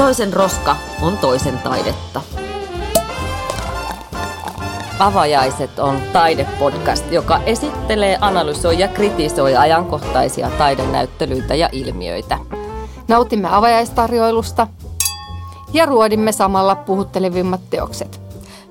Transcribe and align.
Toisen 0.00 0.32
roska 0.32 0.76
on 1.02 1.18
toisen 1.18 1.58
taidetta. 1.58 2.20
Avajaiset 4.98 5.78
on 5.78 5.96
taidepodcast, 6.12 7.12
joka 7.12 7.40
esittelee, 7.46 8.18
analysoi 8.20 8.78
ja 8.78 8.88
kritisoi 8.88 9.56
ajankohtaisia 9.56 10.50
taidenäyttelyitä 10.58 11.54
ja 11.54 11.68
ilmiöitä. 11.72 12.38
Nautimme 13.08 13.48
avajaistarjoilusta 13.50 14.66
ja 15.72 15.86
ruodimme 15.86 16.32
samalla 16.32 16.74
puhuttelevimmat 16.74 17.60
teokset. 17.70 18.20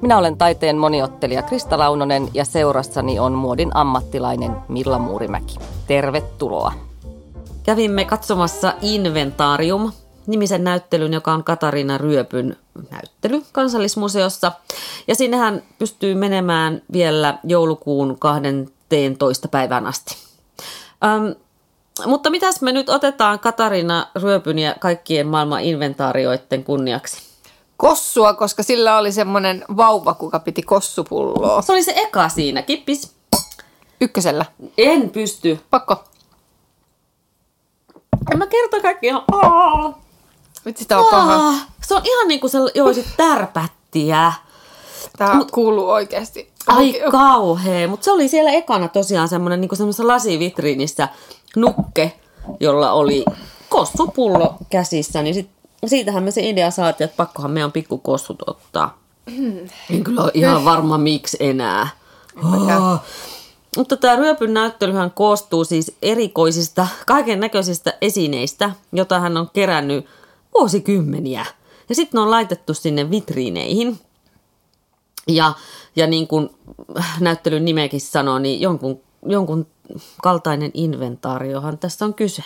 Minä 0.02 0.18
olen 0.18 0.38
taiteen 0.38 0.78
moniottelija 0.78 1.42
Krista 1.42 1.78
Launonen 1.78 2.28
ja 2.34 2.46
seurassani 2.46 3.20
on 3.20 3.34
muodin 3.34 3.72
ammattilainen 3.74 4.56
Milla 4.68 5.00
Muurimäki. 5.00 5.56
Tervetuloa. 5.88 6.74
Kävimme 7.64 8.06
katsomassa 8.06 8.74
Inventarium, 8.82 9.92
nimisen 10.30 10.64
näyttelyn, 10.64 11.14
joka 11.14 11.34
on 11.34 11.44
Katariina 11.44 11.98
Ryöpyn 11.98 12.58
näyttely 12.92 13.42
kansallismuseossa. 13.52 14.52
Ja 15.08 15.16
sinnehän 15.16 15.64
pystyy 15.80 16.16
menemään 16.16 16.82
vielä 16.94 17.38
joulukuun 17.44 18.20
12. 18.20 19.48
päivään 19.48 19.88
asti. 19.88 20.18
Öm, 21.04 21.36
mutta 22.06 22.30
mitäs 22.30 22.62
me 22.62 22.72
nyt 22.72 22.90
otetaan 22.90 23.40
Katariina 23.40 24.08
Ryöpyn 24.16 24.60
ja 24.60 24.76
kaikkien 24.80 25.28
maailman 25.28 25.62
inventaarioiden 25.62 26.64
kunniaksi? 26.64 27.30
Kossua, 27.78 28.34
koska 28.34 28.64
sillä 28.64 28.98
oli 28.98 29.12
semmoinen 29.12 29.66
vauva, 29.78 30.14
kuka 30.14 30.40
piti 30.40 30.62
kossupulloa. 30.64 31.62
Se 31.62 31.72
oli 31.72 31.84
se 31.84 31.94
eka 31.96 32.30
siinä, 32.30 32.62
kippis. 32.62 33.12
Ykkösellä. 34.02 34.46
En 34.78 35.10
pysty. 35.10 35.60
Pakko. 35.70 36.04
En 38.32 38.38
mä 38.38 38.48
kerta 38.48 38.82
kaikkiaan. 38.82 39.24
Vitsi, 40.66 40.86
tää 40.86 41.00
on 41.00 41.06
paha. 41.12 41.54
Se 41.82 41.96
on 41.96 42.02
ihan 42.06 42.28
niin 42.28 42.40
kuin 42.40 42.52
se 42.52 42.58
joisit 42.76 43.08
tärpättiä. 43.18 44.34
Tää 45.18 45.36
Mut, 45.36 45.52
kuuluu 45.52 45.90
oikeasti. 45.90 46.52
Ai 46.68 47.02
kauhea, 47.12 47.88
mutta 47.88 48.04
se 48.04 48.12
oli 48.12 48.28
siellä 48.28 48.52
ekana 48.52 48.88
tosiaan 48.88 49.28
semmoinen 49.28 49.62
niin 49.62 49.78
semmoisessa 49.78 50.08
lasivitriinissä 50.08 51.08
nukke, 51.56 52.20
jolla 52.60 52.92
oli 52.92 53.26
kossupullo 53.70 54.56
käsissä, 54.70 55.22
niin 55.22 55.34
sit, 55.34 55.50
siitähän 55.86 56.24
me 56.24 56.32
se 56.32 56.50
idea 56.50 56.72
saatiin, 56.72 57.06
että 57.06 57.18
pakkohan 57.18 57.52
meidän 57.52 57.72
pikkukossut 57.72 58.38
ottaa. 58.48 58.98
Mm. 59.38 59.70
En 59.90 60.04
kyllä 60.04 60.24
ole 60.24 60.32
ihan 60.34 60.66
varma 60.66 60.98
miksi 60.98 61.38
enää. 61.40 61.88
Oh. 62.38 63.00
Mutta 63.78 63.98
tämä 63.98 64.16
ryöpyn 64.16 64.54
näyttelyhän 64.54 65.12
koostuu 65.12 65.64
siis 65.64 65.96
erikoisista, 66.02 66.88
kaiken 67.08 67.40
näköisistä 67.40 67.94
esineistä, 68.02 68.72
joita 68.92 69.20
hän 69.20 69.38
on 69.38 69.50
kerännyt 69.54 70.06
vuosikymmeniä. 70.54 71.46
Ja 71.90 71.96
sitten 71.96 72.18
ne 72.18 72.22
on 72.22 72.32
laitettu 72.32 72.74
sinne 72.74 73.12
vitriineihin. 73.12 74.00
Ja, 75.28 75.54
ja 75.96 76.08
niin 76.08 76.28
kuin 76.28 76.50
näyttelyn 77.20 77.66
nimekin 77.66 78.02
sanoo, 78.02 78.40
niin 78.40 78.62
jonkun, 78.62 79.02
jonkun 79.26 79.68
kaltainen 80.24 80.72
inventaariohan 80.74 81.78
tässä 81.78 82.06
on 82.06 82.14
kyse. 82.14 82.44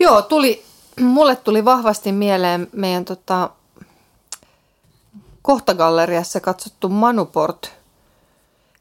Joo, 0.00 0.22
tuli, 0.22 0.62
mulle 1.00 1.36
tuli 1.36 1.64
vahvasti 1.64 2.12
mieleen 2.12 2.68
meidän 2.72 3.04
tota, 3.04 3.50
kohtagalleriassa 5.42 6.40
katsottu 6.40 6.88
Manuport 6.88 7.72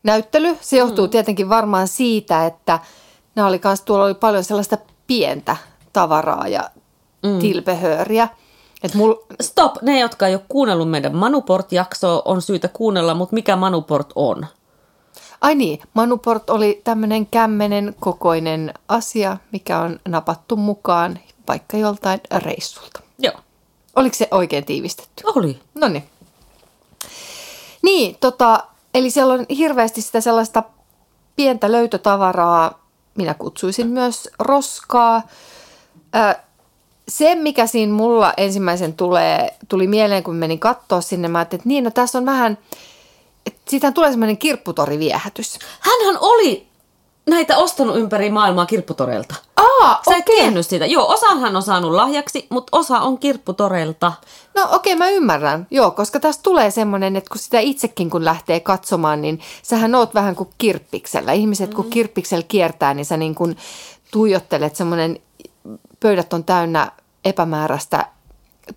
näyttely. 0.04 0.58
Se 0.62 0.78
johtuu 0.78 1.06
mm. 1.06 1.10
tietenkin 1.10 1.50
varmaan 1.50 1.88
siitä, 1.88 2.46
että 2.46 2.80
nämä 3.36 3.48
oli 3.48 3.60
kans, 3.60 3.82
tuolla 3.82 4.06
oli 4.06 4.14
paljon 4.14 4.44
sellaista 4.44 4.78
pientä 5.08 5.58
tavaraa 5.94 6.48
ja 6.48 6.70
mm. 7.24 7.40
tilpehööriä. 7.40 8.28
Et 8.84 8.94
mul... 8.94 9.14
Stop, 9.42 9.82
ne 9.82 10.00
jotka 10.00 10.28
ei 10.28 10.36
ole 10.36 10.44
kuunnellut 10.50 10.90
meidän 10.90 11.16
Manuport-jaksoa, 11.16 12.22
on 12.26 12.42
syytä 12.42 12.68
kuunnella, 12.68 13.14
mutta 13.14 13.34
mikä 13.34 13.56
Manuport 13.56 14.10
on? 14.16 14.46
Ai 15.42 15.56
niin, 15.56 15.80
Manuport 15.94 16.50
oli 16.50 16.82
tämmöinen 16.84 17.28
kämmenen 17.28 17.96
kokoinen 18.00 18.74
asia, 18.88 19.38
mikä 19.52 19.80
on 19.80 20.00
napattu 20.08 20.56
mukaan 20.56 21.20
vaikka 21.48 21.78
joltain 21.78 22.22
reissulta. 22.38 23.00
Joo. 23.20 23.34
Oliko 23.96 24.16
se 24.16 24.28
oikein 24.32 24.66
tiivistetty? 24.66 25.24
Oli. 25.36 25.60
No 25.76 25.88
niin. 25.88 26.04
Niin, 27.82 28.18
tota, 28.20 28.64
eli 28.94 29.10
siellä 29.10 29.34
on 29.34 29.46
hirveästi 29.58 30.02
sitä 30.02 30.22
sellaista 30.22 30.64
pientä 31.36 31.72
löytötavaraa, 31.72 32.84
minä 33.16 33.34
kutsuisin 33.34 33.88
myös 33.88 34.30
roskaa, 34.40 35.22
se, 37.18 37.36
mikä 37.36 37.68
siinä 37.68 37.94
mulla 37.94 38.34
ensimmäisen 38.38 38.94
tulee, 38.94 39.58
tuli 39.70 39.88
mieleen, 39.88 40.24
kun 40.24 40.36
menin 40.36 40.60
katsoa 40.60 41.02
sinne, 41.02 41.28
mä 41.28 41.42
että 41.42 41.58
niin, 41.66 41.84
no 41.84 41.92
tässä 41.92 42.18
on 42.18 42.26
vähän, 42.26 42.58
että 43.46 43.62
siitä 43.70 43.92
tulee 43.92 44.10
semmoinen 44.10 44.38
kirpputoriviehätys. 44.38 45.60
Hänhän 45.80 46.18
oli 46.22 46.68
näitä 47.26 47.58
ostanut 47.58 47.98
ympäri 47.98 48.30
maailmaa 48.30 48.66
kirpputoreilta. 48.66 49.36
Aa, 49.58 50.02
Sä. 50.06 50.18
Okay. 50.18 50.64
sitä. 50.64 50.86
Joo, 50.86 51.08
osahan 51.08 51.56
on 51.56 51.64
saanut 51.64 51.92
lahjaksi, 51.92 52.48
mutta 52.50 52.78
osa 52.78 53.00
on 53.00 53.18
kirpputoreilta. 53.18 54.14
No 54.56 54.64
okei, 54.72 54.94
okay, 54.94 54.96
mä 54.96 55.10
ymmärrän. 55.10 55.68
Joo, 55.72 55.92
koska 55.92 56.20
tässä 56.20 56.42
tulee 56.44 56.72
semmoinen, 56.72 57.16
että 57.16 57.30
kun 57.30 57.40
sitä 57.40 57.60
itsekin 57.60 58.10
kun 58.10 58.26
lähtee 58.26 58.60
katsomaan, 58.60 59.22
niin 59.22 59.40
sähän 59.64 59.96
oot 59.96 60.14
vähän 60.14 60.36
kuin 60.36 60.50
kirppiksellä. 60.58 61.32
Ihmiset 61.32 61.70
mm. 61.70 61.76
kun 61.76 61.90
kirppiksellä 61.90 62.46
kiertää, 62.48 62.94
niin 62.94 63.06
sä 63.06 63.18
niin 63.18 63.36
kuin 63.36 63.58
tuijottelet 64.12 64.76
semmoinen 64.76 65.20
pöydät 66.00 66.34
on 66.34 66.44
täynnä 66.44 66.92
epämääräistä 67.26 68.08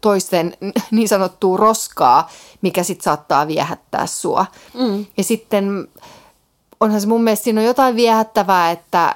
toisten 0.01 0.57
niin 0.91 1.09
sanottua 1.09 1.57
roskaa, 1.57 2.31
mikä 2.63 2.83
sitten 2.83 3.05
saattaa 3.05 3.47
viehättää 3.47 4.07
sua. 4.07 4.47
Mm. 4.75 5.07
Ja 5.17 5.25
sitten 5.25 5.89
onhan 6.81 7.01
se 7.01 7.07
mun 7.07 7.25
mielestä 7.25 7.45
siinä 7.45 7.61
on 7.61 7.67
jotain 7.67 7.97
viehättävää 7.97 8.71
että, 8.71 9.15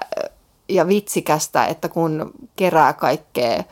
ja 0.68 0.88
vitsikästä, 0.88 1.66
että 1.66 1.88
kun 1.88 2.32
kerää 2.56 2.92
kaikkea 2.92 3.64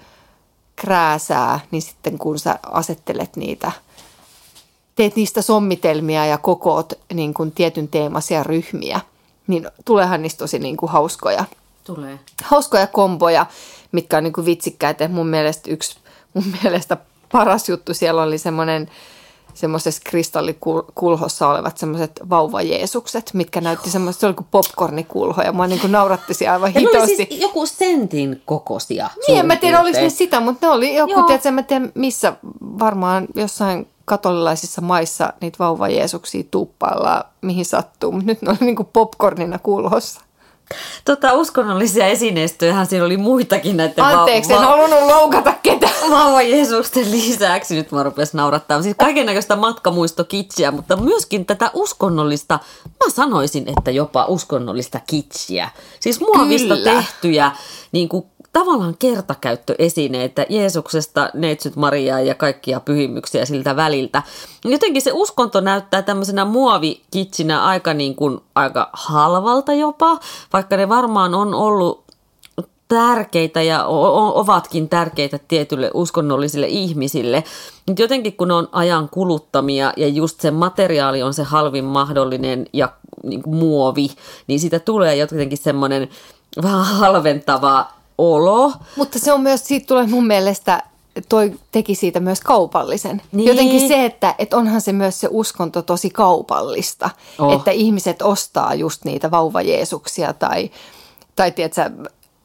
krääsää, 0.77 1.61
niin 1.71 1.83
sitten 1.83 2.19
kun 2.19 2.39
sä 2.39 2.59
asettelet 2.63 3.37
niitä, 3.37 3.73
teet 4.97 5.17
niistä 5.17 5.43
sommitelmia 5.43 6.27
ja 6.27 6.39
kokoot 6.39 6.93
niin 7.15 7.35
kuin 7.35 7.53
tietyn 7.53 7.89
teemaisia 7.89 8.43
ryhmiä, 8.43 9.01
niin 9.47 9.71
tuleehan 9.85 10.23
niistä 10.23 10.39
tosi 10.39 10.59
niin 10.59 10.77
kuin 10.77 10.93
hauskoja. 10.93 11.45
Tulee. 11.85 12.19
Hauskoja 12.45 12.87
komboja 12.87 13.47
mitkä 13.93 14.17
on 14.17 14.25
niin 14.25 14.33
kuin 14.33 14.45
vitsikkäitä. 14.45 15.09
Mun 15.09 15.27
mielestä 15.27 15.71
yksi 15.71 15.99
mun 16.35 16.45
mielestä 16.63 16.97
paras 17.33 17.69
juttu 17.69 17.95
siellä 17.95 18.23
oli 18.23 18.39
semmoinen 18.39 18.91
semmoisessa 19.55 20.03
kristallikulhossa 20.05 21.49
olevat 21.49 21.79
semmoiset 21.79 22.21
vauvajeesukset, 22.31 23.31
mitkä 23.35 23.61
näytti 23.61 23.91
semmoista, 23.91 24.21
se 24.21 24.27
oli 24.27 24.35
kuin 24.35 24.47
popcornikulho 24.51 25.43
ja 25.43 25.53
mua 25.53 25.67
niin 25.67 25.81
kuin 25.81 25.93
nauratti 25.93 26.35
siellä 26.35 26.53
aivan 26.53 26.73
hitosti. 26.73 26.97
Ne 26.97 27.03
oli 27.03 27.17
siis 27.17 27.41
joku 27.41 27.67
sentin 27.67 28.43
kokoisia. 28.45 29.11
Niin, 29.27 29.39
en 29.39 29.47
mä 29.47 29.57
tiedä 29.57 29.81
oliko 29.81 30.01
ne 30.01 30.11
sitä, 30.11 30.41
mutta 30.41 30.67
ne 30.67 30.73
oli 30.73 30.95
joku, 30.95 31.23
tiedätkö, 31.23 31.51
mä 31.51 31.63
tiedä 31.63 31.89
missä, 31.95 32.33
varmaan 32.79 33.27
jossain 33.35 33.89
katolilaisissa 34.05 34.81
maissa 34.81 35.33
niitä 35.41 35.59
vauvajeesuksia 35.59 36.45
tuuppaillaan, 36.51 37.25
mihin 37.41 37.65
sattuu, 37.65 38.13
mutta 38.13 38.27
nyt 38.27 38.43
ne 38.43 38.51
oli 38.51 38.59
niin 38.61 38.77
kuin 38.77 38.89
popcornina 38.93 39.59
kulhossa. 39.59 40.21
Tota, 41.05 41.33
uskonnollisia 41.33 42.07
esineistöjä, 42.07 42.85
siinä 42.85 43.05
oli 43.05 43.17
muitakin 43.17 43.77
näiden 43.77 44.05
Anteeksi, 44.05 44.51
va- 44.51 44.57
en 44.57 44.63
halunnut 44.63 45.01
loukata 45.01 45.55
ketään. 45.63 45.93
Vauva 46.11 46.43
Jeesusten 46.43 47.11
lisäksi, 47.11 47.75
nyt 47.75 47.93
mä 47.93 48.03
rupesin 48.03 48.37
naurattaa. 48.39 48.83
Siis 48.83 48.97
kaiken 48.99 49.27
näköistä 49.27 49.57
matkamuistokitsiä, 49.57 50.71
mutta 50.71 50.97
myöskin 50.97 51.47
tätä 51.47 51.71
uskonnollista, 51.75 52.59
mä 52.85 53.11
sanoisin, 53.11 53.69
että 53.79 53.91
jopa 53.91 54.25
uskonnollista 54.25 55.01
kitsiä. 55.07 55.71
Siis 56.01 56.21
muovista 56.21 56.75
Kyllä. 56.75 56.91
tehtyjä 56.93 57.53
niin 57.93 58.09
kuin 58.09 58.25
tavallaan 58.59 58.97
kertakäyttöesineitä 58.99 60.47
Jeesuksesta, 60.49 61.31
Neitsyt 61.35 61.77
Mariaa 61.77 62.21
ja 62.21 62.35
kaikkia 62.35 62.81
pyhimyksiä 62.81 63.45
siltä 63.45 63.77
väliltä. 63.77 64.23
Jotenkin 64.65 65.03
se 65.03 65.11
uskonto 65.13 65.61
näyttää 65.61 66.03
tämmöisenä 66.03 66.45
muovikitsinä 66.45 67.65
aika, 67.65 67.95
niin 67.95 68.15
kuin, 68.15 68.41
aika 68.55 68.91
halvalta 68.93 69.73
jopa, 69.73 70.19
vaikka 70.53 70.77
ne 70.77 70.89
varmaan 70.89 71.35
on 71.35 71.55
ollut 71.55 72.05
tärkeitä 72.89 73.63
ja 73.63 73.85
ovatkin 74.35 74.89
tärkeitä 74.89 75.39
tietylle 75.49 75.91
uskonnollisille 75.95 76.67
ihmisille. 76.67 77.45
Mutta 77.87 78.03
jotenkin 78.03 78.37
kun 78.37 78.49
ne 78.49 78.55
on 78.55 78.69
ajan 78.73 79.09
kuluttamia 79.09 79.93
ja 79.97 80.09
just 80.09 80.41
se 80.41 80.51
materiaali 80.51 81.23
on 81.23 81.35
se 81.35 81.43
halvin 81.43 81.85
mahdollinen 81.85 82.67
ja 82.73 82.89
niin 83.23 83.43
muovi, 83.47 84.09
niin 84.47 84.61
siitä 84.61 84.79
tulee 84.79 85.17
jotenkin 85.17 85.59
semmoinen 85.59 86.09
vähän 86.63 86.85
halventava 86.85 87.98
olo. 88.19 88.73
Mutta 88.97 89.19
se 89.19 89.33
on 89.33 89.41
myös, 89.41 89.67
siitä 89.67 89.87
tulee 89.87 90.07
mun 90.07 90.27
mielestä, 90.27 90.83
toi 91.29 91.53
teki 91.73 91.95
siitä 91.95 92.21
myös 92.21 92.41
kaupallisen. 92.41 93.23
Niin. 93.33 93.49
Jotenkin 93.49 93.89
se, 93.89 94.05
että, 94.05 94.35
että 94.39 94.57
onhan 94.57 94.81
se 94.81 94.93
myös 94.93 95.21
se 95.21 95.29
uskonto 95.31 95.83
tosi 95.83 96.11
kaupallista, 96.11 97.11
oh. 97.39 97.53
että 97.53 97.71
ihmiset 97.71 98.23
ostaa 98.23 98.75
just 98.75 99.05
niitä 99.05 99.31
vauvajeesuksia 99.31 100.33
tai, 100.33 100.71
tai 101.37 101.53
tiedätkö, 101.53 101.91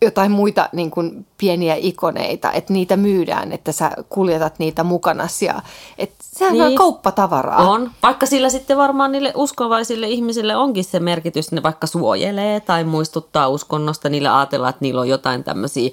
jotain 0.03 0.31
muita 0.31 0.69
niin 0.71 0.91
kuin 0.91 1.25
pieniä 1.37 1.75
ikoneita, 1.75 2.51
että 2.51 2.73
niitä 2.73 2.97
myydään, 2.97 3.51
että 3.51 3.71
sä 3.71 3.91
kuljetat 4.09 4.59
niitä 4.59 4.83
mukana. 4.83 5.27
Ja, 5.41 5.61
että 5.97 6.15
sehän 6.21 6.53
niin. 6.53 6.63
on 6.63 6.75
kauppatavaraa. 6.75 7.69
On, 7.69 7.91
vaikka 8.03 8.25
sillä 8.25 8.49
sitten 8.49 8.77
varmaan 8.77 9.11
niille 9.11 9.31
uskovaisille 9.35 10.07
ihmisille 10.07 10.55
onkin 10.55 10.83
se 10.83 10.99
merkitys, 10.99 11.51
ne 11.51 11.63
vaikka 11.63 11.87
suojelee 11.87 12.59
tai 12.59 12.83
muistuttaa 12.83 13.47
uskonnosta, 13.47 14.09
niille 14.09 14.29
ajatellaan, 14.29 14.69
että 14.69 14.81
niillä 14.81 15.01
on 15.01 15.09
jotain 15.09 15.43
tämmöisiä 15.43 15.89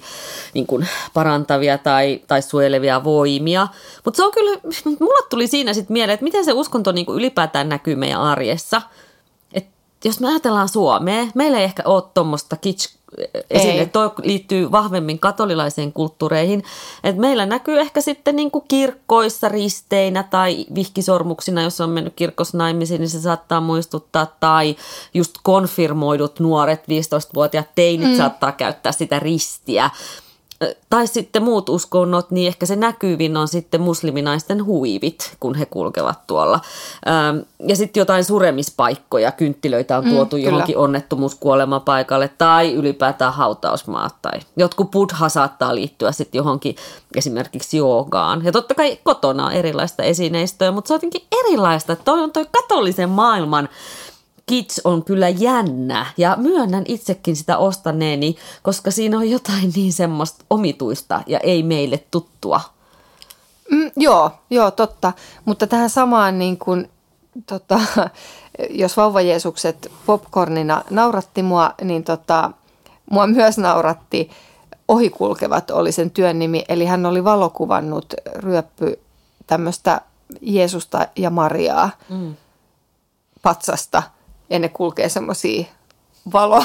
niin 0.53 0.67
kuin 0.67 0.87
parantavia 1.13 1.77
tai, 1.77 2.21
tai 2.27 2.41
suojelevia 2.41 3.03
voimia. 3.03 3.67
Mutta 4.05 4.17
se 4.17 4.25
on 4.25 4.31
kyllä, 4.31 4.59
mulle 4.99 5.27
tuli 5.29 5.47
siinä 5.47 5.73
sitten 5.73 5.93
mieleen, 5.93 6.13
että 6.13 6.23
miten 6.23 6.45
se 6.45 6.53
uskonto 6.53 6.91
niin 6.91 7.05
kuin 7.05 7.17
ylipäätään 7.17 7.69
näkyy 7.69 7.95
meidän 7.95 8.21
arjessa. 8.21 8.81
Jos 10.03 10.19
me 10.19 10.27
ajatellaan 10.27 10.69
Suomea, 10.69 11.27
meillä 11.35 11.57
ei 11.57 11.63
ehkä 11.63 11.83
ole 11.85 12.03
tuommoista 12.13 12.55
kitsch 12.55 13.01
esille. 13.49 13.85
Tuo 13.85 14.13
liittyy 14.23 14.71
vahvemmin 14.71 15.19
katolilaisiin 15.19 15.93
kulttuureihin. 15.93 16.63
Et 17.03 17.17
meillä 17.17 17.45
näkyy 17.45 17.79
ehkä 17.79 18.01
sitten 18.01 18.35
niin 18.35 18.51
kuin 18.51 18.65
kirkkoissa 18.67 19.49
risteinä 19.49 20.23
tai 20.23 20.65
vihkisormuksina, 20.75 21.61
jos 21.61 21.81
on 21.81 21.89
mennyt 21.89 22.13
kirkossa 22.15 22.57
naimisiin, 22.57 23.01
niin 23.01 23.09
se 23.09 23.21
saattaa 23.21 23.61
muistuttaa. 23.61 24.25
Tai 24.39 24.75
just 25.13 25.35
konfirmoidut 25.43 26.39
nuoret 26.39 26.81
15-vuotiaat 26.81 27.75
teinit 27.75 28.09
mm. 28.09 28.17
saattaa 28.17 28.51
käyttää 28.51 28.91
sitä 28.91 29.19
ristiä 29.19 29.89
tai 30.89 31.07
sitten 31.07 31.43
muut 31.43 31.69
uskonnot, 31.69 32.31
niin 32.31 32.47
ehkä 32.47 32.65
se 32.65 32.75
näkyvin 32.75 33.37
on 33.37 33.47
sitten 33.47 33.81
musliminaisten 33.81 34.65
huivit, 34.65 35.35
kun 35.39 35.55
he 35.55 35.65
kulkevat 35.65 36.27
tuolla. 36.27 36.59
Ja 37.67 37.75
sitten 37.75 38.01
jotain 38.01 38.23
suremispaikkoja, 38.23 39.31
kynttilöitä 39.31 39.97
on 39.97 40.03
mm, 40.03 40.09
tuotu 40.09 40.35
mm, 40.35 40.43
johonkin 40.43 40.77
onnettomuuskuolemapaikalle 40.77 42.29
tai 42.37 42.73
ylipäätään 42.73 43.33
hautausmaat. 43.33 44.15
Tai 44.21 44.39
jotkut 44.57 44.91
buddha 44.91 45.29
saattaa 45.29 45.75
liittyä 45.75 46.11
sitten 46.11 46.39
johonkin 46.39 46.75
esimerkiksi 47.15 47.77
joogaan. 47.77 48.45
Ja 48.45 48.51
totta 48.51 48.73
kai 48.75 48.99
kotona 49.03 49.45
on 49.45 49.51
erilaista 49.51 50.03
esineistöä, 50.03 50.71
mutta 50.71 50.87
se 50.87 50.93
on 50.93 50.97
jotenkin 50.97 51.27
erilaista. 51.31 51.95
Toi 51.95 52.23
on 52.23 52.31
toi 52.31 52.45
katolisen 52.51 53.09
maailman 53.09 53.69
Kids 54.51 54.81
on 54.83 55.03
kyllä 55.03 55.29
jännä 55.29 56.05
ja 56.17 56.35
myönnän 56.39 56.83
itsekin 56.87 57.35
sitä 57.35 57.57
ostaneeni, 57.57 58.35
koska 58.63 58.91
siinä 58.91 59.17
on 59.17 59.29
jotain 59.29 59.71
niin 59.75 59.93
semmoista 59.93 60.45
omituista 60.49 61.23
ja 61.27 61.39
ei 61.39 61.63
meille 61.63 62.03
tuttua. 62.11 62.61
Mm, 63.71 63.91
joo, 63.95 64.31
joo, 64.49 64.71
totta. 64.71 65.13
Mutta 65.45 65.67
tähän 65.67 65.89
samaan 65.89 66.39
niin 66.39 66.57
kuin, 66.57 66.89
tota, 67.45 67.79
jos 68.69 68.97
vauva 68.97 69.21
Jeesukset 69.21 69.91
popcornina 70.05 70.83
nauratti 70.89 71.43
mua, 71.43 71.73
niin 71.81 72.03
tota, 72.03 72.51
mua 73.11 73.27
myös 73.27 73.57
nauratti 73.57 74.29
Ohikulkevat 74.87 75.71
oli 75.71 75.91
sen 75.91 76.11
työn 76.11 76.39
nimi. 76.39 76.63
Eli 76.69 76.85
hän 76.85 77.05
oli 77.05 77.23
valokuvannut 77.23 78.13
ryöppy 78.35 78.99
tämmöistä 79.47 80.01
Jeesusta 80.41 81.07
ja 81.15 81.29
Mariaa 81.29 81.89
mm. 82.09 82.35
patsasta– 83.41 84.03
ja 84.51 84.59
ne 84.59 84.69
kulkee 84.69 85.09
semmoisia 85.09 85.65
valo, 86.33 86.63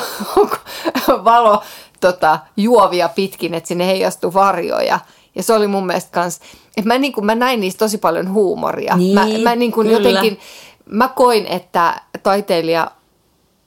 valo 1.25 1.63
tota, 2.01 2.39
juovia 2.57 3.09
pitkin, 3.09 3.55
että 3.55 3.69
sinne 3.69 3.87
heijastuu 3.87 4.35
varjoja. 4.35 5.01
Ja 5.35 5.43
se 5.43 5.53
oli 5.53 5.67
mun 5.67 5.87
mielestä 5.87 6.11
kans, 6.13 6.41
että 6.77 6.89
mä, 6.89 6.99
niin 6.99 7.13
kuin, 7.13 7.27
mä 7.27 7.35
näin 7.35 7.61
niistä 7.61 7.79
tosi 7.79 7.99
paljon 7.99 8.33
huumoria. 8.33 8.97
Niin, 8.97 9.15
mä, 9.15 9.27
mä 9.43 9.57
niin 9.57 9.73
kuin 9.73 9.91
jotenkin, 9.91 10.39
mä 10.87 11.09
koin, 11.09 11.47
että 11.47 12.01
taiteilija 12.23 12.91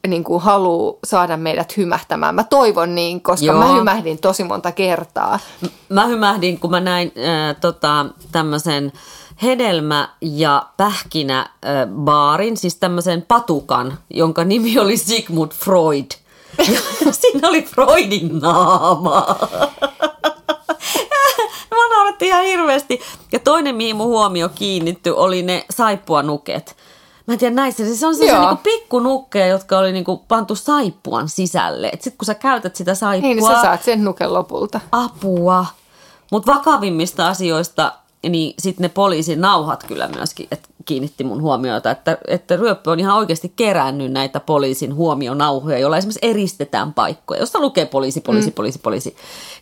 niin 0.08 0.24
kuin 0.24 0.42
haluaa 0.42 0.94
saada 1.04 1.38
meidät 1.38 1.78
hymähtämään. 1.78 2.36
Mä 2.36 2.44
toivon 2.44 2.96
niin, 2.96 3.22
koska 3.22 3.46
Joo. 3.46 3.60
mä 3.60 3.74
hymähdin 3.74 4.18
tosi 4.18 4.44
monta 4.44 4.72
kertaa. 4.72 5.40
Mä 5.90 6.06
hymähdin, 6.06 6.60
kun 6.60 6.72
mä 6.72 6.80
näin 6.80 7.12
äh, 7.18 7.56
tota, 7.62 8.06
tämmöisen 8.32 8.92
hedelmä- 9.44 10.10
ja 10.22 10.66
pähkinä 10.78 11.50
baarin, 11.88 12.58
siis 12.58 12.76
tämmöisen 12.76 13.22
patukan, 13.22 13.98
jonka 14.10 14.44
nimi 14.44 14.80
oli 14.80 14.98
Sigmund 14.98 15.52
Freud. 15.52 16.06
Ja 16.58 17.12
siinä 17.22 17.50
oli 17.50 17.62
Freudin 17.62 18.40
naama. 18.40 19.26
Mä 21.72 21.96
nauratti 21.96 22.28
ihan 22.28 22.44
hirveästi. 22.44 23.02
Ja 23.32 23.40
toinen, 23.40 23.76
mihin 23.76 23.96
mun 23.96 24.08
huomio 24.08 24.50
kiinnitty, 24.50 25.10
oli 25.10 25.42
ne 25.42 25.66
saippuanuket. 25.70 26.76
Mä 27.28 27.34
en 27.34 27.40
tiedä 27.40 27.56
näissä, 27.56 27.86
siis 27.86 28.04
on 28.04 28.16
siis 28.16 28.32
niinku 28.32 28.56
pikkunukkeja, 28.64 29.48
jotka 29.48 29.78
oli 29.78 29.92
niinku 29.92 30.18
pantu 30.28 30.56
saippuan 30.56 31.30
sisälle. 31.30 31.92
Sitten 31.94 32.18
kun 32.18 32.26
sä 32.26 32.36
käytät 32.36 32.76
sitä 32.76 32.96
saippua... 32.96 33.28
Niin, 33.28 33.38
niin 33.38 33.56
sä 33.56 33.62
saat 33.62 33.84
sen 33.84 34.04
nuken 34.04 34.34
lopulta. 34.34 34.80
Apua. 34.92 35.66
Mutta 36.32 36.54
vakavimmista 36.56 37.28
asioista 37.28 37.92
niin 38.24 38.54
sitten 38.60 38.84
ne 38.84 38.90
poliisin 38.90 39.42
nauhat 39.42 39.84
kyllä 39.84 40.08
myöskin 40.08 40.48
et 40.52 40.70
kiinnitti 40.90 41.24
mun 41.24 41.42
huomiota, 41.42 41.92
että, 41.92 42.18
että 42.28 42.56
ryöppö 42.56 42.92
on 42.92 43.00
ihan 43.00 43.18
oikeasti 43.18 43.54
kerännyt 43.56 44.12
näitä 44.12 44.40
poliisin 44.40 44.96
huomionauhoja, 44.96 45.78
joilla 45.78 45.98
esimerkiksi 45.98 46.30
eristetään 46.30 46.94
paikkoja, 46.94 47.40
josta 47.40 47.60
lukee 47.60 47.86
poliisi, 47.86 48.22
poliisi, 48.22 48.50
mm. 48.50 48.54
poliisi, 48.54 48.80
poliisi. 48.80 49.16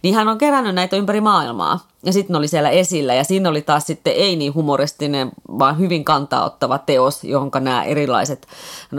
Niin 0.04 0.16
hän 0.16 0.28
on 0.28 0.38
kerännyt 0.38 0.76
näitä 0.76 0.96
ympäri 0.96 1.22
maailmaa 1.22 1.88
ja 2.06 2.14
sitten 2.14 2.36
oli 2.36 2.48
siellä 2.48 2.70
esillä 2.70 3.14
ja 3.14 3.24
siinä 3.24 3.50
oli 3.50 3.62
taas 3.62 3.86
sitten 3.88 4.14
ei 4.14 4.36
niin 4.36 4.54
humoristinen, 4.54 5.32
vaan 5.60 5.80
hyvin 5.80 6.04
kantaa 6.04 6.58
teos, 6.86 7.24
johon 7.24 7.52
nämä 7.60 7.84
erilaiset 7.84 8.48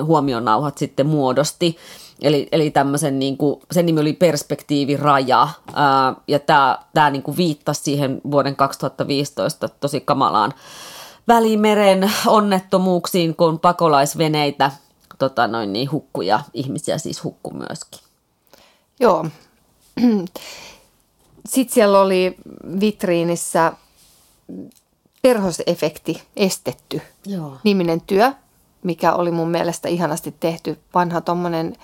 huomionauhat 0.02 0.78
sitten 0.78 1.06
muodosti. 1.06 1.76
Eli, 2.22 2.48
eli 2.52 2.70
tämmöisen, 2.70 3.18
niin 3.18 3.36
kuin, 3.36 3.60
sen 3.72 3.86
nimi 3.86 4.00
oli 4.00 4.12
Perspektiiviraja, 4.12 5.48
ää, 5.74 6.14
ja 6.28 6.38
tämä, 6.38 6.78
tämä 6.94 7.10
niin 7.10 7.22
kuin 7.22 7.36
viittasi 7.36 7.82
siihen 7.82 8.20
vuoden 8.30 8.56
2015 8.56 9.68
tosi 9.68 10.00
kamalaan 10.00 10.52
Välimeren 11.28 12.10
onnettomuuksiin, 12.26 13.36
kun 13.36 13.60
pakolaisveneitä 13.60 14.70
tota 15.18 15.46
noin 15.46 15.72
niin, 15.72 15.90
hukkuja, 15.90 16.40
ihmisiä 16.54 16.98
siis 16.98 17.24
hukku 17.24 17.50
myöskin. 17.50 18.00
Joo. 19.00 19.26
Sitten 21.48 21.74
siellä 21.74 22.00
oli 22.00 22.36
vitriinissä 22.80 23.72
perhosefekti 25.22 26.22
estetty 26.36 27.00
Joo. 27.26 27.56
niminen 27.64 28.00
työ, 28.00 28.32
mikä 28.82 29.12
oli 29.12 29.30
mun 29.30 29.50
mielestä 29.50 29.88
ihanasti 29.88 30.34
tehty. 30.40 30.78
Vanha 30.94 31.20
tuommoinen 31.20 31.76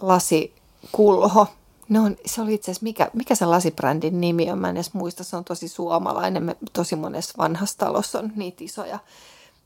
lasikulho. 0.00 1.46
Ne 1.88 2.00
on, 2.00 2.16
se 2.26 2.42
oli 2.42 2.54
itse 2.54 2.64
asiassa, 2.70 2.84
mikä, 2.84 3.10
mikä 3.12 3.34
se 3.34 3.46
lasibrändin 3.46 4.20
nimi 4.20 4.50
on, 4.50 4.58
mä 4.58 4.68
en 4.68 4.76
edes 4.76 4.94
muista, 4.94 5.24
se 5.24 5.36
on 5.36 5.44
tosi 5.44 5.68
suomalainen. 5.68 6.42
Me, 6.42 6.56
tosi 6.72 6.96
monessa 6.96 7.34
vanhassa 7.38 7.78
talossa 7.78 8.18
on 8.18 8.32
niitä 8.36 8.64
isoja, 8.64 8.98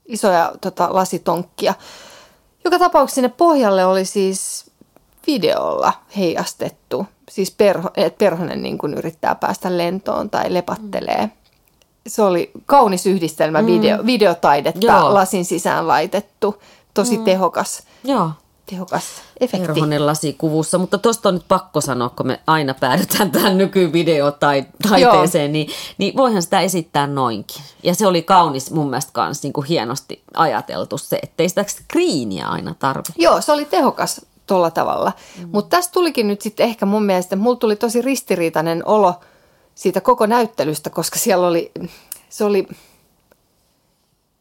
isoja 0.07 0.53
tota, 0.61 0.89
lasitonkkia. 0.91 1.75
Joka 2.65 2.79
tapauksessa 2.79 3.15
sinne 3.15 3.29
pohjalle 3.29 3.85
oli 3.85 4.05
siis 4.05 4.71
videolla 5.27 5.93
heijastettu. 6.17 7.07
Siis 7.31 7.51
perho, 7.51 7.91
että 7.97 8.19
perhonen 8.19 8.63
niin 8.63 8.79
kuin 8.79 8.95
yrittää 8.95 9.35
päästä 9.35 9.79
lentoon 9.79 10.31
tai 10.31 10.55
lepattelee. 10.55 11.31
Se 12.07 12.23
oli 12.23 12.51
kaunis 12.67 13.07
yhdistelmä 13.07 13.67
video, 13.67 13.97
mm. 13.97 14.07
videotaidetta 14.07 14.87
Joo. 14.87 15.15
lasin 15.15 15.45
sisään 15.45 15.89
laitettu. 15.89 16.63
Tosi 16.95 17.19
mm. 17.19 17.25
tehokas. 17.25 17.83
Joo 18.05 18.31
tehokas 18.71 19.05
efekti. 19.41 19.67
Perhonen 19.67 20.07
lasikuvussa, 20.07 20.79
mutta 20.79 20.99
tuosta 20.99 21.29
on 21.29 21.35
nyt 21.35 21.49
pakko 21.49 21.81
sanoa, 21.81 22.09
kun 22.09 22.27
me 22.27 22.41
aina 22.47 22.75
päädytään 22.75 23.31
tähän 23.31 23.59
nykyvideotaiteeseen, 23.59 25.53
niin, 25.53 25.69
niin 25.99 26.17
voihan 26.17 26.43
sitä 26.43 26.61
esittää 26.61 27.07
noinkin. 27.07 27.63
Ja 27.83 27.95
se 27.95 28.07
oli 28.07 28.23
kaunis 28.23 28.71
mun 28.71 28.91
mielestä 28.91 29.13
kanssa 29.13 29.47
niin 29.47 29.53
kuin 29.53 29.67
hienosti 29.67 30.23
ajateltu 30.35 30.99
se, 30.99 31.19
ettei 31.23 31.49
sitä 31.49 31.65
screeniä 31.69 32.47
aina 32.47 32.75
tarvitse. 32.79 33.13
Joo, 33.17 33.41
se 33.41 33.53
oli 33.53 33.65
tehokas 33.65 34.21
tuolla 34.47 34.71
tavalla. 34.71 35.13
Mm. 35.39 35.49
Mutta 35.53 35.77
tästä 35.77 35.93
tulikin 35.93 36.29
nyt 36.29 36.41
sitten 36.41 36.67
ehkä 36.67 36.87
mun 36.87 37.03
mielestä, 37.03 37.37
mulla 37.37 37.57
tuli 37.57 37.77
tosi 37.77 38.03
ristiriitainen 38.03 38.83
olo 38.87 39.15
siitä 39.75 40.01
koko 40.01 40.27
näyttelystä, 40.27 40.91
koska 40.91 41.19
siellä 41.19 41.47
oli, 41.47 41.73
se 42.29 42.45
oli 42.45 42.69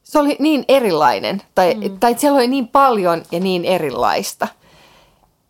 se 0.07 0.19
oli 0.19 0.35
niin 0.39 0.65
erilainen, 0.67 1.41
tai, 1.55 1.73
mm. 1.73 1.99
tai 1.99 2.15
siellä 2.17 2.37
oli 2.37 2.47
niin 2.47 2.67
paljon 2.67 3.23
ja 3.31 3.39
niin 3.39 3.65
erilaista. 3.65 4.47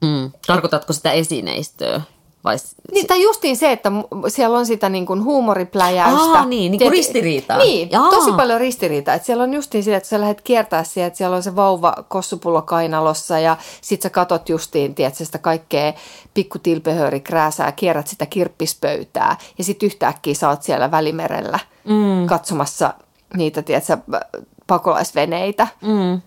Mm. 0.01 0.31
Tarkoitatko 0.47 0.93
sitä 0.93 1.11
esineistöä? 1.11 2.01
Vai... 2.43 2.57
Niin, 2.91 3.07
tai 3.07 3.21
justiin 3.21 3.57
se, 3.57 3.71
että 3.71 3.91
siellä 4.27 4.57
on 4.57 4.65
sitä 4.65 4.89
niin 4.89 5.05
kuin 5.05 5.23
huumoripläjäystä. 5.23 6.21
Aa, 6.21 6.45
niin, 6.45 6.71
niin 6.71 6.79
kuin 6.79 6.91
ristiriitaa. 6.91 7.57
Niin, 7.57 7.91
Jaa. 7.91 8.09
tosi 8.09 8.31
paljon 8.31 8.59
ristiriitaa. 8.59 9.15
Että 9.15 9.25
siellä 9.25 9.43
on 9.43 9.53
justiin 9.53 9.83
sitä, 9.83 9.97
että 9.97 10.09
sä 10.09 10.21
lähdet 10.21 10.41
kiertää 10.41 10.83
siellä, 10.83 11.07
että 11.07 11.17
siellä 11.17 11.35
on 11.35 11.43
se 11.43 11.55
vauva 11.55 11.93
kossupullo 12.07 12.61
kainalossa 12.61 13.39
ja 13.39 13.57
sit 13.81 14.01
sä 14.01 14.09
katot 14.09 14.49
justiin, 14.49 14.95
tiedätkö, 14.95 15.25
sitä 15.25 15.37
kaikkea 15.37 15.93
pikku 16.33 16.59
krääsää, 17.23 17.71
kierrät 17.71 18.07
sitä 18.07 18.25
kirppispöytää 18.25 19.37
ja 19.57 19.63
sit 19.63 19.83
yhtäkkiä 19.83 20.33
sä 20.33 20.49
oot 20.49 20.63
siellä 20.63 20.91
välimerellä 20.91 21.59
mm. 21.85 22.27
katsomassa 22.27 22.93
niitä, 23.35 23.61
tiedätkö, 23.61 23.97
pakolaisveneitä. 24.67 25.67
Mm. 25.81 26.21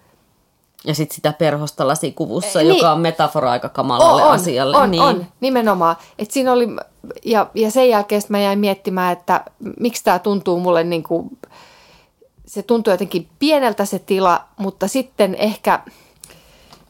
Ja 0.84 0.94
sitten 0.94 1.14
sitä 1.14 1.32
perhosta 1.32 1.86
lasikuvussa, 1.86 2.60
Eh, 2.60 2.66
joka 2.66 2.80
niin. 2.80 2.92
on 2.92 3.00
metafora 3.00 3.50
aika 3.50 3.68
kamalalle 3.68 4.22
on, 4.22 4.30
asialle. 4.30 4.76
On, 4.76 4.90
niin. 4.90 5.02
on, 5.02 5.26
nimenomaan. 5.40 5.96
Et 6.18 6.30
siinä 6.30 6.52
oli, 6.52 6.68
ja, 7.24 7.46
ja 7.54 7.70
sen 7.70 7.88
jälkeen 7.88 8.22
mä 8.28 8.40
jäin 8.40 8.58
miettimään, 8.58 9.12
että 9.12 9.44
miksi 9.80 10.04
tämä 10.04 10.18
tuntuu 10.18 10.60
mulle 10.60 10.84
niin 10.84 11.02
kuin, 11.02 11.38
se 12.46 12.62
tuntuu 12.62 12.90
jotenkin 12.90 13.28
pieneltä 13.38 13.84
se 13.84 13.98
tila, 13.98 14.44
mutta 14.56 14.88
sitten 14.88 15.34
ehkä, 15.34 15.80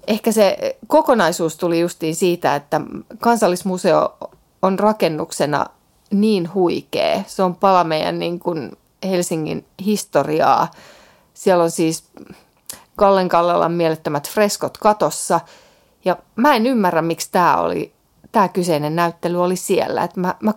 ehkä 0.07 0.33
se 0.33 0.77
kokonaisuus 0.87 1.57
tuli 1.57 1.81
justiin 1.81 2.17
siitä, 2.17 2.55
että 2.55 2.81
kansallismuseo 3.21 4.19
on 4.63 4.79
rakennuksena 4.79 5.67
niin 6.11 6.55
huikea. 6.55 7.23
Se 7.27 7.43
on 7.43 7.55
pala 7.55 7.85
meidän 7.85 8.19
niin 8.19 8.39
kuin 8.39 8.73
Helsingin 9.05 9.67
historiaa. 9.85 10.71
Siellä 11.35 11.65
on 11.65 11.71
siis 11.71 12.05
Kallen 12.97 13.29
Kallelan 13.29 13.73
mielettömät 13.73 14.31
freskot 14.31 14.79
katossa. 14.79 15.41
Ja 16.05 16.17
mä 16.37 16.55
en 16.55 16.67
ymmärrä, 16.67 17.03
miksi 17.03 17.29
tämä 17.33 17.57
oli, 17.57 17.93
tämä 18.33 18.49
kyseinen 18.49 18.97
näyttely 18.97 19.43
oli 19.43 19.57
siellä. 19.57 20.05
Et 20.05 20.17
mä, 20.17 20.35
mä, 20.41 20.55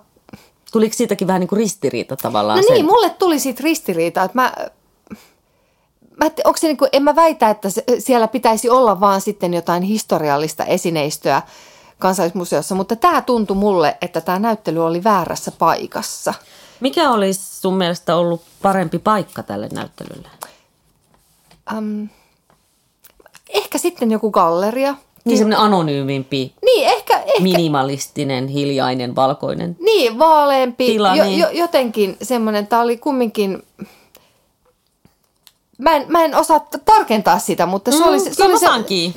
Tuliko 0.74 0.94
siitäkin 0.94 1.28
vähän 1.28 1.40
niin 1.40 1.48
kuin 1.48 1.58
ristiriita 1.58 2.16
tavallaan? 2.16 2.58
no 2.58 2.64
sen- 2.64 2.74
niin, 2.74 2.86
mulle 2.86 3.10
tuli 3.10 3.40
siitä 3.40 3.64
ristiriita, 3.64 4.24
että 4.24 4.38
mä, 4.38 4.54
mä, 6.18 6.26
onko 6.46 6.58
se 6.58 6.68
niin 6.68 6.78
kuin, 6.78 6.90
en 6.94 7.04
mä 7.04 7.16
väitä, 7.16 7.50
että 7.50 7.70
se, 7.70 7.84
siellä 8.00 8.28
pitäisi 8.28 8.70
olla 8.70 9.00
vaan 9.00 9.22
sitten 9.22 9.54
jotain 9.54 9.84
historiallista 9.84 10.66
esineistöä 10.66 11.42
kansallismuseossa, 12.00 12.76
mutta 12.76 12.96
tämä 12.96 13.22
tuntui 13.22 13.58
mulle, 13.58 13.98
että 14.02 14.22
tämä 14.22 14.40
näyttely 14.40 14.86
oli 14.86 15.04
väärässä 15.04 15.52
paikassa. 15.60 16.34
Mikä 16.84 17.12
olisi 17.12 17.60
sun 17.62 17.78
mielestä 17.78 18.16
ollut 18.16 18.42
parempi 18.62 19.00
paikka 19.00 19.44
tälle 19.44 19.70
näyttelylle? 19.72 20.28
Um, 21.78 22.10
ehkä 23.50 23.78
sitten 23.78 24.12
joku 24.12 24.32
galleria. 24.32 24.96
Niin 25.26 25.38
semmoinen 25.38 25.60
anonyymimpi, 25.60 26.54
Niin, 26.66 26.88
ehkä, 26.88 27.18
ehkä 27.20 27.40
minimalistinen, 27.44 28.48
hiljainen, 28.48 29.16
valkoinen. 29.16 29.76
Niin, 29.80 30.20
vaaleampi, 30.20 30.86
Tila, 30.86 31.16
jo, 31.16 31.24
niin. 31.24 31.40
jo, 31.40 31.50
jotenkin 31.50 32.18
semmoinen, 32.22 32.68
tämä 32.68 32.82
oli 32.82 32.98
kumminkin, 32.98 33.64
mä 35.78 35.96
en, 35.96 36.06
mä 36.08 36.24
en 36.24 36.36
osaa 36.36 36.68
tarkentaa 36.86 37.40
sitä, 37.40 37.66
mutta 37.66 37.92
se 37.92 37.98
Mm, 37.98 38.04
oli 38.04 38.20
se, 38.20 38.34
se, 38.34 38.44
oli 38.44 38.60
se 38.60 38.68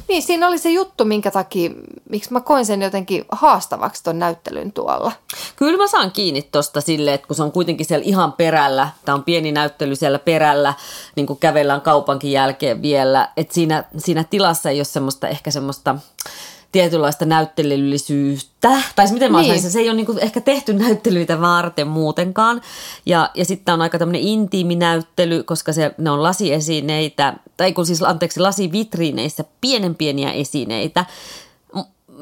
niin, 0.08 0.22
siinä 0.22 0.48
oli 0.48 0.58
se 0.58 0.70
juttu, 0.70 1.04
minkä 1.04 1.30
takia, 1.30 1.70
miksi 2.10 2.32
mä 2.32 2.40
koin 2.40 2.66
sen 2.66 2.82
jotenkin 2.82 3.24
haastavaksi 3.32 4.04
ton 4.04 4.18
näyttelyn 4.18 4.72
tuolla. 4.72 5.12
Kyllä 5.56 5.76
mä 5.76 5.86
saan 5.86 6.10
kiinni 6.12 6.42
tosta 6.42 6.80
sille, 6.80 7.14
että 7.14 7.26
kun 7.26 7.36
se 7.36 7.42
on 7.42 7.52
kuitenkin 7.52 7.86
siellä 7.86 8.04
ihan 8.04 8.32
perällä, 8.32 8.88
tämä 9.04 9.16
on 9.16 9.24
pieni 9.24 9.52
näyttely 9.52 9.96
siellä 9.96 10.18
perällä, 10.18 10.74
niin 11.16 11.26
kuin 11.26 11.38
kävellään 11.38 11.80
kaupankin 11.80 12.32
jälkeen 12.32 12.82
vielä, 12.82 13.28
että 13.36 13.54
siinä, 13.54 13.84
siinä 13.98 14.24
tilassa 14.24 14.70
ei 14.70 14.78
ole 14.78 14.84
semmoista 14.84 15.28
ehkä 15.28 15.50
semmoista 15.50 15.96
tietynlaista 16.72 17.24
näyttelyllisyyttä, 17.24 18.82
tai 18.96 19.12
miten 19.12 19.32
mä 19.32 19.42
Niin. 19.42 19.70
se 19.70 19.78
ei 19.78 19.88
ole 19.88 19.96
niinku 19.96 20.14
ehkä 20.20 20.40
tehty 20.40 20.72
näyttelyitä 20.72 21.40
varten 21.40 21.88
muutenkaan. 21.88 22.60
Ja, 23.06 23.30
ja 23.34 23.44
sitten 23.44 23.74
on 23.74 23.82
aika 23.82 23.98
tämmöinen 23.98 24.22
intiimi 24.22 24.76
näyttely, 24.76 25.42
koska 25.42 25.72
se, 25.72 25.94
ne 25.98 26.10
on 26.10 26.22
lasiesineitä, 26.22 27.34
tai 27.56 27.72
kun 27.72 27.86
siis 27.86 28.02
anteeksi, 28.02 28.40
lasivitriineissä 28.40 29.44
pienen 29.60 29.94
pieniä 29.94 30.32
esineitä, 30.32 31.04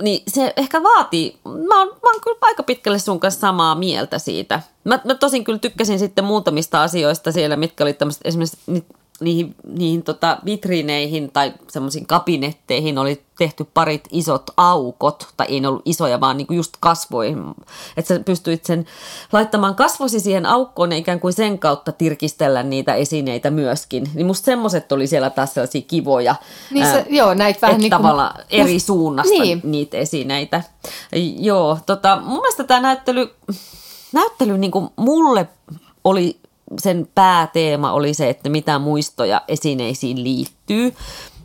niin 0.03 0.23
se 0.29 0.53
ehkä 0.57 0.83
vaatii, 0.83 1.39
mä 1.45 1.79
oon, 1.79 1.89
mä 1.89 2.11
oon 2.11 2.21
kyllä 2.25 2.39
aika 2.41 2.63
pitkälle 2.63 2.99
sun 2.99 3.21
kanssa 3.21 3.41
samaa 3.41 3.75
mieltä 3.75 4.19
siitä. 4.19 4.63
Mä, 4.85 5.01
mä 5.05 5.15
tosin 5.15 5.45
kyllä 5.45 5.59
tykkäsin 5.59 5.99
sitten 5.99 6.25
muutamista 6.25 6.83
asioista 6.83 7.33
siellä, 7.33 7.57
mitkä 7.57 7.85
oli 7.85 7.93
tämmöiset 7.93 8.23
esimerkiksi 8.25 8.59
niihin, 9.21 9.55
niihin 9.69 10.03
tota 10.03 10.39
vitriineihin 10.45 11.31
tai 11.33 11.53
semmoisiin 11.69 12.07
kabinetteihin 12.07 12.99
oli 12.99 13.23
tehty 13.39 13.67
parit 13.75 14.09
isot 14.11 14.43
aukot, 14.57 15.29
tai 15.37 15.47
ei 15.51 15.61
ne 15.61 15.69
ollut 15.69 15.83
isoja, 15.85 16.21
vaan 16.21 16.37
niinku 16.37 16.53
just 16.53 16.77
kasvoihin. 16.81 17.39
Että 17.97 18.15
sä 18.15 18.21
pystyit 18.21 18.65
sen 18.65 18.87
laittamaan 19.33 19.75
kasvosi 19.75 20.21
siihen 20.21 20.47
aukkoon 20.47 20.93
ja 20.93 20.99
ikään 20.99 21.21
kuin 21.21 21.33
sen 21.33 21.59
kautta 21.59 21.93
tirkistellä 21.93 22.63
niitä 22.63 22.95
esineitä 22.95 23.51
myöskin. 23.51 24.11
Niin 24.15 24.27
musta 24.27 24.45
semmoiset 24.45 24.93
oli 24.93 25.07
siellä 25.07 25.31
taas 25.31 25.55
sellaisia 25.55 25.83
kivoja. 25.83 26.35
Niin 26.71 26.87
se, 26.87 26.93
ää, 26.93 27.05
joo, 27.09 27.35
näitä 27.35 27.61
vähän 27.61 27.73
että 27.75 27.83
niin 27.83 27.91
kuin... 27.91 28.03
tavallaan 28.03 28.45
eri 28.51 28.81
suunnasta 28.81 29.35
Niin. 29.35 29.61
niitä 29.65 29.97
esineitä. 29.97 30.63
Joo, 31.39 31.79
tota, 31.87 32.21
mun 32.25 32.41
mielestä 32.41 32.65
tämä 32.65 32.81
näyttely, 32.81 33.35
näyttely 34.13 34.59
niin 34.59 34.71
kuin 34.71 34.89
mulle 34.97 35.49
oli, 36.05 36.41
sen 36.79 37.09
pääteema 37.15 37.93
oli 37.93 38.15
se, 38.15 38.29
että 38.29 38.49
mitä 38.49 38.79
muistoja 38.79 39.43
esineisiin 39.49 40.25
liittyy. 40.25 40.95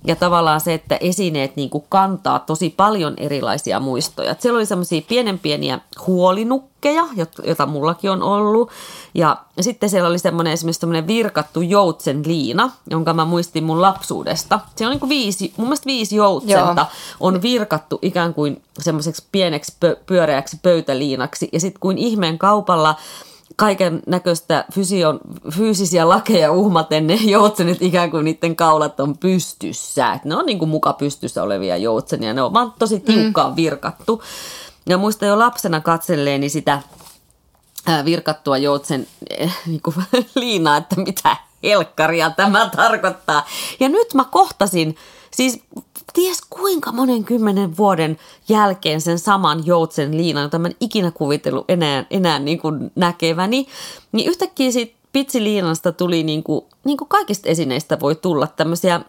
Ja 0.08 0.16
tavallaan 0.16 0.62
se, 0.62 0.74
että 0.74 0.98
esineet 1.02 1.56
niin 1.56 1.70
kuin 1.70 1.84
kantaa 1.90 2.40
tosi 2.40 2.74
paljon 2.78 3.14
erilaisia 3.18 3.80
muistoja. 3.80 4.32
Et 4.32 4.42
siellä 4.42 4.58
oli 4.58 4.66
semmoisia 4.66 5.02
pienen 5.08 5.40
pieniä 5.40 5.80
huolinukkeja, 6.08 7.04
joita 7.46 7.66
mullakin 7.66 8.12
on 8.12 8.24
ollut. 8.24 8.70
Ja 9.14 9.38
sitten 9.62 9.90
siellä 9.90 10.10
oli 10.10 10.20
semmoinen 10.20 10.54
esimerkiksi 10.54 10.80
semmoinen 10.80 11.08
virkattu 11.08 11.62
joutsen 11.62 12.22
liina, 12.26 12.72
jonka 12.90 13.14
mä 13.14 13.26
muistin 13.26 13.64
mun 13.64 13.82
lapsuudesta. 13.82 14.60
Siellä 14.76 14.90
on 14.90 14.94
niin 14.94 15.00
kuin 15.00 15.10
viisi, 15.10 15.54
mun 15.58 15.68
mielestä 15.68 15.86
viisi 15.86 16.16
joutsenta 16.16 16.86
on 17.20 17.42
virkattu 17.42 18.00
ikään 18.02 18.34
kuin 18.34 18.62
semmoiseksi 18.80 19.24
pieneksi 19.32 19.74
pö- 19.86 20.00
pyöreäksi 20.06 20.60
pöytäliinaksi. 20.62 21.50
Ja 21.54 21.60
sitten 21.60 21.80
kuin 21.80 21.98
ihmeen 21.98 22.38
kaupalla 22.38 22.96
kaiken 23.60 24.02
näköistä 24.08 24.66
fysion, 24.74 25.20
fyysisiä 25.54 26.10
lakeja 26.10 26.52
uhmaten 26.52 27.08
ne 27.08 27.16
joutsenet 27.16 27.82
ikään 27.82 28.12
kuin 28.12 28.26
niiden 28.26 28.56
kaulat 28.56 29.00
on 29.00 29.18
pystyssä. 29.18 30.14
Et 30.14 30.26
ne 30.26 30.36
on 30.36 30.46
niin 30.46 30.60
kuin 30.60 30.70
muka 30.70 30.94
pystyssä 30.94 31.44
olevia 31.44 31.78
joutsenia. 31.78 32.34
Ne 32.34 32.42
on 32.42 32.54
vaan 32.54 32.74
tosi 32.80 33.00
tiukkaan 33.00 33.56
virkattu. 33.56 34.24
Ja 34.90 34.98
muistan 34.98 35.30
jo 35.30 35.40
lapsena 35.40 35.82
katselleeni 35.82 36.50
sitä 36.50 36.82
virkattua 38.06 38.58
joutsen 38.58 39.08
eh, 39.30 39.58
niin 39.66 39.82
kuin, 39.82 39.96
liinaa, 40.36 40.78
että 40.78 40.96
mitä 40.96 41.38
helkkaria 41.64 42.30
tämä 42.30 42.70
tarkoittaa. 42.76 43.46
Ja 43.80 43.90
nyt 43.90 44.14
mä 44.14 44.24
kohtasin, 44.24 44.96
siis 45.32 45.62
ties 46.14 46.42
kuinka 46.50 46.92
monen 46.92 47.24
kymmenen 47.24 47.78
vuoden 47.78 48.18
jälkeen 48.50 49.02
sen 49.02 49.20
saman 49.20 49.66
joutsen 49.66 50.18
liinan, 50.18 50.44
jota 50.44 50.60
mä 50.60 50.68
en 50.68 50.76
ikinä 50.80 51.12
kuvitellut 51.12 51.66
enää, 51.68 52.06
enää 52.10 52.40
niin 52.40 52.60
kuin 52.60 52.92
näkeväni, 52.96 53.68
niin 54.12 54.30
yhtäkkiä 54.30 54.72
siitä 54.72 55.00
pitsiliinasta 55.12 55.92
tuli 55.92 56.24
niin 56.24 56.44
kuin, 56.44 56.66
niin 56.84 56.98
kuin 56.98 57.08
kaikista 57.08 57.50
esineistä 57.50 58.00
voi 58.00 58.16
tulla 58.16 58.48
tämmöisiä, 58.48 59.02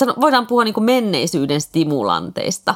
sano- 0.00 0.20
voidaan 0.20 0.46
puhua 0.46 0.64
niin 0.64 0.74
kuin 0.74 0.84
menneisyyden 0.84 1.60
stimulanteista. 1.60 2.74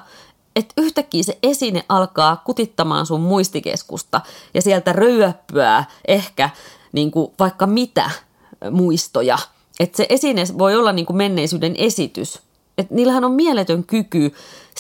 Että 0.57 0.75
yhtäkkiä 0.77 1.23
se 1.23 1.39
esine 1.43 1.85
alkaa 1.89 2.43
kutittamaan 2.45 3.07
sun 3.07 3.21
muistikeskusta 3.21 4.21
ja 4.55 4.63
sieltä 4.63 4.93
röyöppyää 4.93 5.85
ehkä 6.09 6.51
niin 6.93 7.11
kuin 7.11 7.33
vaikka 7.39 7.67
mitä 7.67 8.11
muistoja. 8.71 9.39
Että 9.81 9.97
se 9.97 10.07
esine 10.09 10.45
voi 10.59 10.77
olla 10.77 10.93
niin 10.93 11.07
kuin 11.07 11.17
menneisyyden 11.17 11.75
esitys. 11.79 12.39
Että 12.79 12.95
niillähän 12.95 13.25
on 13.25 13.33
mieletön 13.33 13.85
kyky 13.85 14.35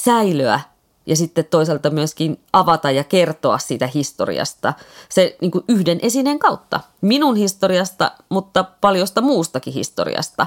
säilyä 0.04 0.60
ja 1.06 1.16
sitten 1.16 1.44
toisaalta 1.44 1.90
myöskin 1.90 2.40
avata 2.52 2.90
ja 2.90 3.04
kertoa 3.04 3.58
siitä 3.58 3.86
historiasta 3.86 4.72
se 5.08 5.36
niin 5.40 5.50
kuin 5.50 5.64
yhden 5.68 5.98
esineen 6.02 6.38
kautta. 6.38 6.80
Minun 7.00 7.36
historiasta, 7.36 8.12
mutta 8.28 8.64
paljosta 8.80 9.20
muustakin 9.20 9.72
historiasta. 9.72 10.46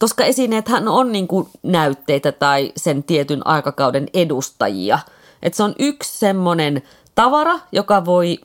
Koska 0.00 0.24
esineethän 0.24 0.88
on 0.88 1.12
niin 1.12 1.28
kuin 1.28 1.48
näytteitä 1.62 2.32
tai 2.32 2.72
sen 2.76 3.02
tietyn 3.02 3.46
aikakauden 3.46 4.08
edustajia. 4.14 4.98
Että 5.42 5.56
se 5.56 5.62
on 5.62 5.74
yksi 5.78 6.18
semmoinen 6.18 6.82
tavara, 7.14 7.58
joka 7.72 8.04
voi 8.04 8.38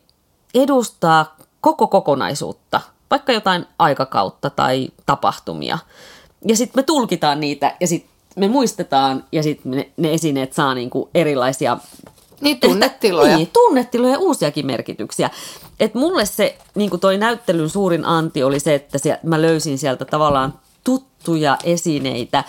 edustaa 0.54 1.38
koko 1.62 1.88
kokonaisuutta, 1.88 2.82
vaikka 3.12 3.34
jotain 3.34 3.66
aikakautta 3.80 4.50
tai 4.50 4.90
tapahtumia. 5.06 5.78
Ja 6.48 6.56
sitten 6.56 6.80
me 6.80 6.84
tulkitaan 6.84 7.40
niitä 7.40 7.76
ja 7.80 7.88
sitten 7.88 8.10
me 8.36 8.48
muistetaan 8.48 9.24
ja 9.32 9.44
sitten 9.44 9.72
ne, 9.72 9.90
ne 9.98 10.14
esineet 10.14 10.54
saa 10.54 10.74
niinku 10.74 11.10
erilaisia 11.16 11.78
Niin, 12.42 12.60
tunnetiloja. 12.60 13.38
niin, 13.38 13.50
tunnetiloja 13.54 14.14
ja 14.14 14.20
uusiakin 14.20 14.66
merkityksiä. 14.66 15.30
Et 15.80 15.94
mulle 15.94 16.26
se, 16.26 16.58
niin 16.76 16.90
kuin 16.90 17.00
toi 17.00 17.18
näyttelyn 17.18 17.70
suurin 17.70 18.06
anti 18.06 18.44
oli 18.44 18.60
se, 18.60 18.76
että 18.76 18.98
se, 18.98 19.20
mä 19.24 19.42
löysin 19.42 19.78
sieltä 19.78 20.06
tavallaan 20.06 20.54
tuttuja 20.84 21.58
esineitä, 21.64 22.44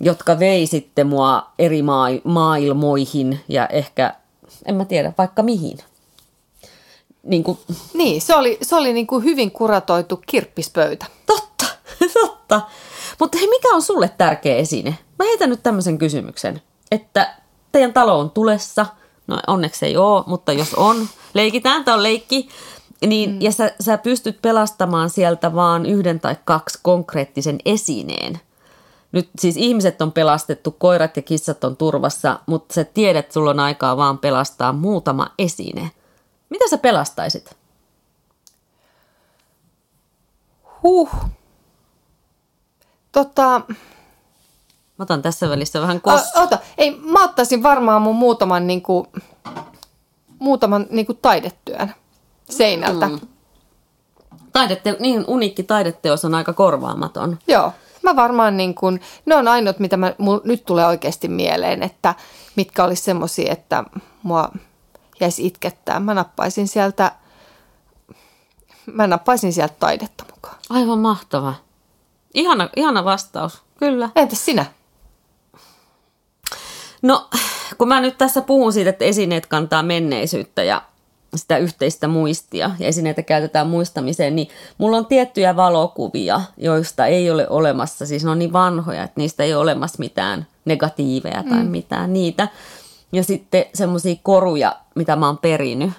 jotka 0.00 0.38
vei 0.38 0.66
sitten 0.66 1.06
mua 1.06 1.46
eri 1.58 1.82
maa- 1.82 2.08
maailmoihin 2.24 3.40
ja 3.48 3.66
ehkä, 3.66 4.14
en 4.66 4.74
mä 4.74 4.84
tiedä, 4.84 5.12
vaikka 5.18 5.42
mihin. 5.42 5.78
Niin 7.22 7.44
kuin, 7.44 7.58
Niin, 7.94 8.20
se 8.22 8.34
oli, 8.34 8.58
se 8.62 8.76
oli 8.76 8.92
niin 8.92 9.06
kuin 9.06 9.24
hyvin 9.24 9.50
kuratoitu 9.50 10.22
kirppispöytä. 10.26 11.06
totta, 11.26 11.66
totta. 12.20 12.60
Mutta 13.20 13.38
hei, 13.38 13.48
mikä 13.48 13.68
on 13.68 13.82
sulle 13.82 14.10
tärkeä 14.18 14.56
esine? 14.56 14.98
Mä 15.18 15.24
heitän 15.24 15.50
nyt 15.50 15.62
tämmöisen 15.62 15.98
kysymyksen, 15.98 16.62
että 16.90 17.34
teidän 17.72 17.92
talo 17.92 18.18
on 18.18 18.30
tulessa, 18.30 18.86
no 19.26 19.38
onneksi 19.46 19.86
ei 19.86 19.96
ole, 19.96 20.24
mutta 20.26 20.52
jos 20.52 20.74
on, 20.74 21.08
leikitään, 21.34 21.84
tämä 21.84 21.94
on 21.94 22.02
leikki, 22.02 22.48
niin, 23.06 23.30
mm. 23.30 23.40
ja 23.40 23.52
sä, 23.52 23.72
sä 23.80 23.98
pystyt 23.98 24.42
pelastamaan 24.42 25.10
sieltä 25.10 25.54
vaan 25.54 25.86
yhden 25.86 26.20
tai 26.20 26.36
kaksi 26.44 26.78
konkreettisen 26.82 27.58
esineen, 27.64 28.40
nyt 29.14 29.30
siis 29.38 29.56
ihmiset 29.56 30.02
on 30.02 30.12
pelastettu, 30.12 30.70
koirat 30.70 31.16
ja 31.16 31.22
kissat 31.22 31.64
on 31.64 31.76
turvassa, 31.76 32.40
mutta 32.46 32.74
sä 32.74 32.84
tiedät, 32.84 33.24
että 33.24 33.32
sulla 33.32 33.50
on 33.50 33.60
aikaa 33.60 33.96
vaan 33.96 34.18
pelastaa 34.18 34.72
muutama 34.72 35.30
esine. 35.38 35.90
Mitä 36.50 36.68
sä 36.68 36.78
pelastaisit? 36.78 37.56
Huh. 40.82 41.10
Tota, 43.14 43.60
Mä 44.98 45.02
otan 45.02 45.22
tässä 45.22 45.48
välissä 45.48 45.80
vähän 45.80 46.00
kos... 46.00 46.22
o, 46.36 46.42
ota, 46.42 46.58
ei, 46.78 47.00
mä 47.00 47.24
ottaisin 47.24 47.62
varmaan 47.62 48.02
mun 48.02 48.16
muutaman, 48.16 48.66
niinku, 48.66 49.06
muutaman 50.38 50.86
niinku 50.90 51.14
taidetyön 51.14 51.94
seinältä. 52.50 53.08
Mm. 53.08 53.20
Taidette, 54.52 54.96
niin 55.00 55.24
uniikki 55.26 55.62
taideteos 55.62 56.24
on 56.24 56.34
aika 56.34 56.52
korvaamaton. 56.52 57.38
Joo, 57.48 57.72
mä 58.02 58.16
varmaan 58.16 58.56
niin 58.56 58.74
kun, 58.74 59.00
ne 59.26 59.34
on 59.36 59.48
ainut, 59.48 59.78
mitä 59.78 59.96
mä, 59.96 60.14
mul, 60.18 60.40
nyt 60.44 60.64
tulee 60.64 60.86
oikeasti 60.86 61.28
mieleen, 61.28 61.82
että 61.82 62.14
mitkä 62.56 62.84
olisi 62.84 63.02
semmoisia, 63.02 63.52
että 63.52 63.84
mua 64.22 64.48
jäisi 65.20 65.46
itkettää. 65.46 66.00
Mä 66.00 66.14
nappaisin 66.14 66.68
sieltä, 66.68 67.12
mä 68.86 69.06
nappaisin 69.06 69.52
sieltä 69.52 69.74
taidetta 69.80 70.24
mukaan. 70.34 70.56
Aivan 70.70 70.98
mahtava. 70.98 71.54
Ihana, 72.34 72.68
ihana 72.76 73.04
vastaus, 73.04 73.62
kyllä. 73.78 74.10
Entäs 74.16 74.44
sinä? 74.44 74.66
No, 77.02 77.28
kun 77.78 77.88
mä 77.88 78.00
nyt 78.00 78.18
tässä 78.18 78.42
puhun 78.42 78.72
siitä, 78.72 78.90
että 78.90 79.04
esineet 79.04 79.46
kantaa 79.46 79.82
menneisyyttä 79.82 80.62
ja 80.62 80.82
sitä 81.36 81.58
yhteistä 81.58 82.08
muistia 82.08 82.70
ja 82.78 82.86
esineitä 82.86 83.22
käytetään 83.22 83.66
muistamiseen, 83.66 84.36
niin 84.36 84.48
mulla 84.78 84.96
on 84.96 85.06
tiettyjä 85.06 85.56
valokuvia, 85.56 86.40
joista 86.56 87.06
ei 87.06 87.30
ole 87.30 87.48
olemassa, 87.48 88.06
siis 88.06 88.24
ne 88.24 88.30
on 88.30 88.38
niin 88.38 88.52
vanhoja, 88.52 89.02
että 89.02 89.20
niistä 89.20 89.42
ei 89.42 89.54
ole 89.54 89.62
olemassa 89.62 89.98
mitään 89.98 90.46
negatiiveja 90.64 91.42
tai 91.42 91.62
mm. 91.62 91.70
mitään 91.70 92.12
niitä. 92.12 92.48
Ja 93.12 93.24
sitten 93.24 93.64
semmoisia 93.74 94.16
koruja, 94.22 94.76
mitä 94.94 95.16
mä 95.16 95.26
oon 95.26 95.38
perinyt, 95.38 95.90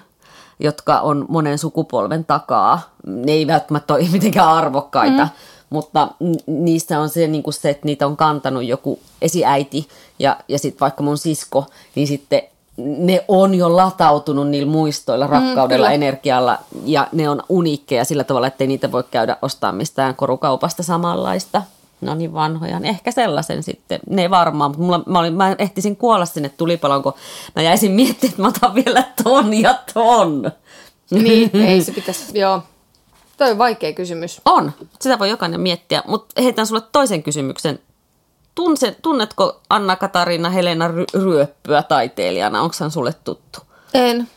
jotka 0.60 1.00
on 1.00 1.26
monen 1.28 1.58
sukupolven 1.58 2.24
takaa. 2.24 2.80
Ne 3.06 3.32
ei 3.32 3.46
välttämättä 3.46 3.94
ole 3.94 4.08
mitenkään 4.12 4.48
arvokkaita, 4.48 5.24
mm. 5.24 5.30
Mutta 5.70 6.08
niissä 6.46 7.00
on 7.00 7.08
se, 7.08 7.26
niin 7.26 7.42
kuin 7.42 7.54
se, 7.54 7.70
että 7.70 7.86
niitä 7.86 8.06
on 8.06 8.16
kantanut 8.16 8.64
joku 8.64 8.98
esiäiti 9.22 9.88
ja, 10.18 10.36
ja 10.48 10.58
sitten 10.58 10.80
vaikka 10.80 11.02
mun 11.02 11.18
sisko, 11.18 11.66
niin 11.94 12.06
sitten 12.06 12.42
ne 12.76 13.24
on 13.28 13.54
jo 13.54 13.76
latautunut 13.76 14.48
niillä 14.48 14.72
muistoilla, 14.72 15.26
rakkaudella, 15.26 15.88
mm, 15.88 15.94
energialla 15.94 16.58
ja 16.84 17.08
ne 17.12 17.28
on 17.28 17.42
uniikkeja 17.48 18.04
sillä 18.04 18.24
tavalla, 18.24 18.46
että 18.46 18.66
niitä 18.66 18.92
voi 18.92 19.04
käydä 19.10 19.36
ostaa 19.42 19.72
mistään 19.72 20.14
korukaupasta 20.14 20.82
samanlaista. 20.82 21.62
No 22.00 22.14
niin 22.14 22.32
vanhoja, 22.32 22.80
niin 22.80 22.90
ehkä 22.90 23.10
sellaisen 23.10 23.62
sitten. 23.62 24.00
Ne 24.10 24.22
ei 24.22 24.30
varmaan, 24.30 24.70
mutta 24.70 24.82
mulla, 24.82 25.02
mä, 25.06 25.18
olin, 25.18 25.34
mä 25.34 25.56
ehtisin 25.58 25.96
kuolla 25.96 26.26
sinne 26.26 26.48
tulipaloon, 26.48 27.02
kun 27.02 27.14
mä 27.56 27.62
jäisin 27.62 27.92
miettimään, 27.92 28.30
että 28.30 28.42
mä 28.42 28.48
otan 28.48 28.74
vielä 28.74 29.04
ton 29.24 29.54
ja 29.54 29.78
ton. 29.94 30.52
Niin, 31.10 31.50
ei 31.54 31.82
se 31.82 31.92
pitäisi, 31.92 32.38
joo. 32.38 32.62
Toi 33.36 33.50
on 33.50 33.58
vaikea 33.58 33.92
kysymys. 33.92 34.40
On, 34.44 34.72
sitä 35.00 35.18
voi 35.18 35.30
jokainen 35.30 35.60
miettiä, 35.60 36.02
mutta 36.06 36.42
heitän 36.42 36.66
sulle 36.66 36.82
toisen 36.92 37.22
kysymyksen. 37.22 37.78
Tunse, 38.54 38.96
tunnetko 39.02 39.60
Anna-Katarina 39.70 40.50
Helena 40.50 40.90
Ryöppyä 41.14 41.82
taiteilijana? 41.82 42.62
Onko 42.62 42.74
hän 42.80 42.90
sulle 42.90 43.14
tuttu? 43.24 43.60
En. 43.94 44.28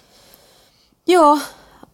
Joo, 1.08 1.38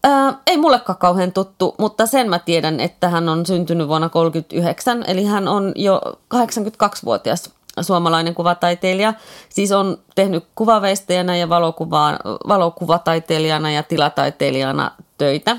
äh, 0.05 0.35
ei 0.47 0.57
mullekaan 0.57 0.97
kauhean 0.97 1.31
tuttu, 1.31 1.75
mutta 1.77 2.05
sen 2.05 2.29
mä 2.29 2.39
tiedän, 2.39 2.79
että 2.79 3.09
hän 3.09 3.29
on 3.29 3.45
syntynyt 3.45 3.87
vuonna 3.87 4.09
1939, 4.09 5.03
eli 5.07 5.25
hän 5.25 5.47
on 5.47 5.71
jo 5.75 6.01
82-vuotias 6.35 7.49
suomalainen 7.81 8.35
kuvataiteilija. 8.35 9.13
Siis 9.49 9.71
on 9.71 9.97
tehnyt 10.15 10.43
kuvaveistejänä 10.55 11.37
ja 11.37 11.49
valokuvataiteilijana 12.47 13.71
ja 13.71 13.83
tilataiteilijana 13.83 14.91
töitä 15.17 15.57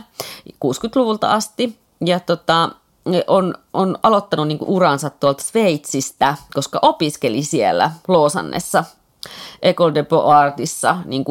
60-luvulta 0.51 1.33
asti. 1.33 1.79
Ja 2.05 2.21
tota, 2.21 2.71
on, 3.27 3.55
on 3.73 3.99
aloittanut 4.03 4.49
niin 4.49 4.59
uransa 4.61 5.11
tuolta 5.11 5.43
Sveitsistä, 5.43 6.37
koska 6.55 6.79
opiskeli 6.83 7.43
siellä 7.43 7.91
Loosannessa 8.09 8.85
Ecole 9.63 9.95
de 9.95 10.03
Beaux-Artissa 10.03 10.97
niin 11.05 11.25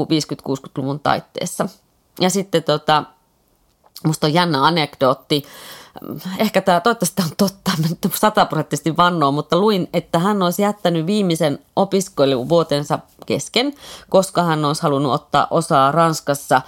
50-60-luvun 0.48 1.00
taitteessa. 1.00 1.70
Ja 2.20 2.30
sitten 2.30 2.64
tota, 2.64 3.04
musta 4.06 4.28
on 4.28 4.34
jännä 4.34 4.66
anekdootti, 4.66 5.44
ehkä 6.40 6.62
tämä, 6.62 6.80
toivottavasti 6.80 7.22
on 7.22 7.30
totta, 7.38 7.72
nyt 7.90 8.14
sataprosenttisesti 8.14 8.98
vannoa, 8.98 9.32
mutta 9.32 9.58
luin, 9.58 9.90
että 9.94 10.20
hän 10.20 10.42
olisi 10.42 10.62
jättänyt 10.62 11.06
viimeisen 11.06 11.60
opiskeluvuotensa 11.76 13.00
kesken, 13.26 13.74
koska 14.10 14.44
hän 14.44 14.66
olisi 14.66 14.82
halunnut 14.82 15.14
ottaa 15.14 15.48
osaa 15.52 15.92
Ranskassa 15.92 16.62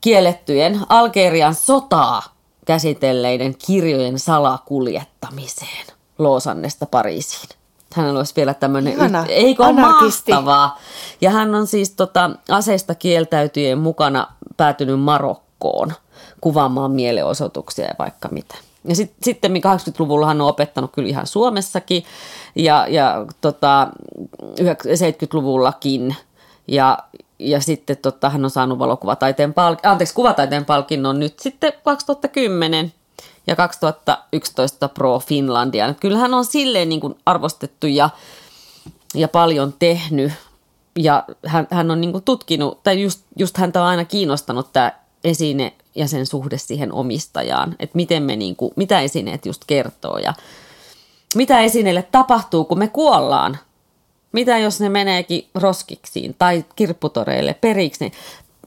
kiellettyjen 0.00 0.80
Algerian 0.88 1.54
sotaa 1.54 2.22
käsitelleiden 2.66 3.54
kirjojen 3.66 4.18
salakuljettamiseen 4.18 5.86
Loosannesta 6.18 6.86
Pariisiin. 6.86 7.48
Hän 7.94 8.16
olisi 8.16 8.36
vielä 8.36 8.54
tämmöinen, 8.54 8.92
Ihana. 8.92 9.26
eikö 9.28 9.62
ole 9.62 9.70
Anarkisti. 9.70 10.32
mahtavaa? 10.32 10.78
Ja 11.20 11.30
hän 11.30 11.54
on 11.54 11.66
siis 11.66 11.90
tota, 11.90 12.30
aseista 12.48 12.94
kieltäytyjen 12.94 13.78
mukana 13.78 14.26
päätynyt 14.56 15.00
Marokkoon 15.00 15.92
kuvaamaan 16.40 16.90
mielenosoituksia 16.90 17.84
ja 17.84 17.94
vaikka 17.98 18.28
mitä. 18.28 18.54
Ja 18.84 18.94
sit, 18.96 19.12
sitten 19.22 19.52
80-luvulla 19.52 20.26
hän 20.26 20.40
on 20.40 20.48
opettanut 20.48 20.92
kyllä 20.92 21.08
ihan 21.08 21.26
Suomessakin 21.26 22.04
ja, 22.54 22.86
ja 22.88 23.26
tota, 23.40 23.88
70-luvullakin. 24.60 26.16
Ja, 26.66 26.98
ja 27.38 27.60
sitten 27.60 27.96
tota, 27.96 28.30
hän 28.30 28.44
on 28.44 28.50
saanut 28.50 28.78
valokuvataiteen 28.78 29.50
palk- 29.50 29.88
anteeksi, 29.88 30.14
kuvataiteen 30.14 30.64
palkinnon 30.64 31.20
nyt 31.20 31.38
sitten 31.38 31.72
2010 31.84 32.92
ja 33.46 33.56
2011 33.56 34.88
Pro 34.88 35.18
Finlandia. 35.18 35.94
Kyllä 36.00 36.18
hän 36.18 36.34
on 36.34 36.44
silleen 36.44 36.88
niin 36.88 37.00
kuin 37.00 37.14
arvostettu 37.26 37.86
ja, 37.86 38.10
ja 39.14 39.28
paljon 39.28 39.74
tehnyt 39.78 40.32
ja 40.98 41.24
hän, 41.46 41.66
hän 41.70 41.90
on 41.90 42.00
niin 42.00 42.12
kuin 42.12 42.24
tutkinut, 42.24 42.82
tai 42.82 43.02
just, 43.02 43.20
just 43.36 43.56
häntä 43.56 43.82
on 43.82 43.88
aina 43.88 44.04
kiinnostanut 44.04 44.72
tämä 44.72 44.92
esine 45.24 45.72
ja 45.94 46.08
sen 46.08 46.26
suhde 46.26 46.58
siihen 46.58 46.92
omistajaan, 46.92 47.76
että 47.78 47.96
miten 47.96 48.22
me 48.22 48.36
niin 48.36 48.56
kuin, 48.56 48.72
mitä 48.76 49.00
esineet 49.00 49.46
just 49.46 49.62
kertoo 49.66 50.18
ja 50.18 50.34
mitä 51.34 51.60
esineille 51.60 52.08
tapahtuu, 52.12 52.64
kun 52.64 52.78
me 52.78 52.88
kuollaan. 52.88 53.58
Mitä 54.32 54.58
jos 54.58 54.80
ne 54.80 54.88
meneekin 54.88 55.48
roskiksiin 55.54 56.34
tai 56.38 56.64
kirpputoreille 56.76 57.54
periksi? 57.54 58.12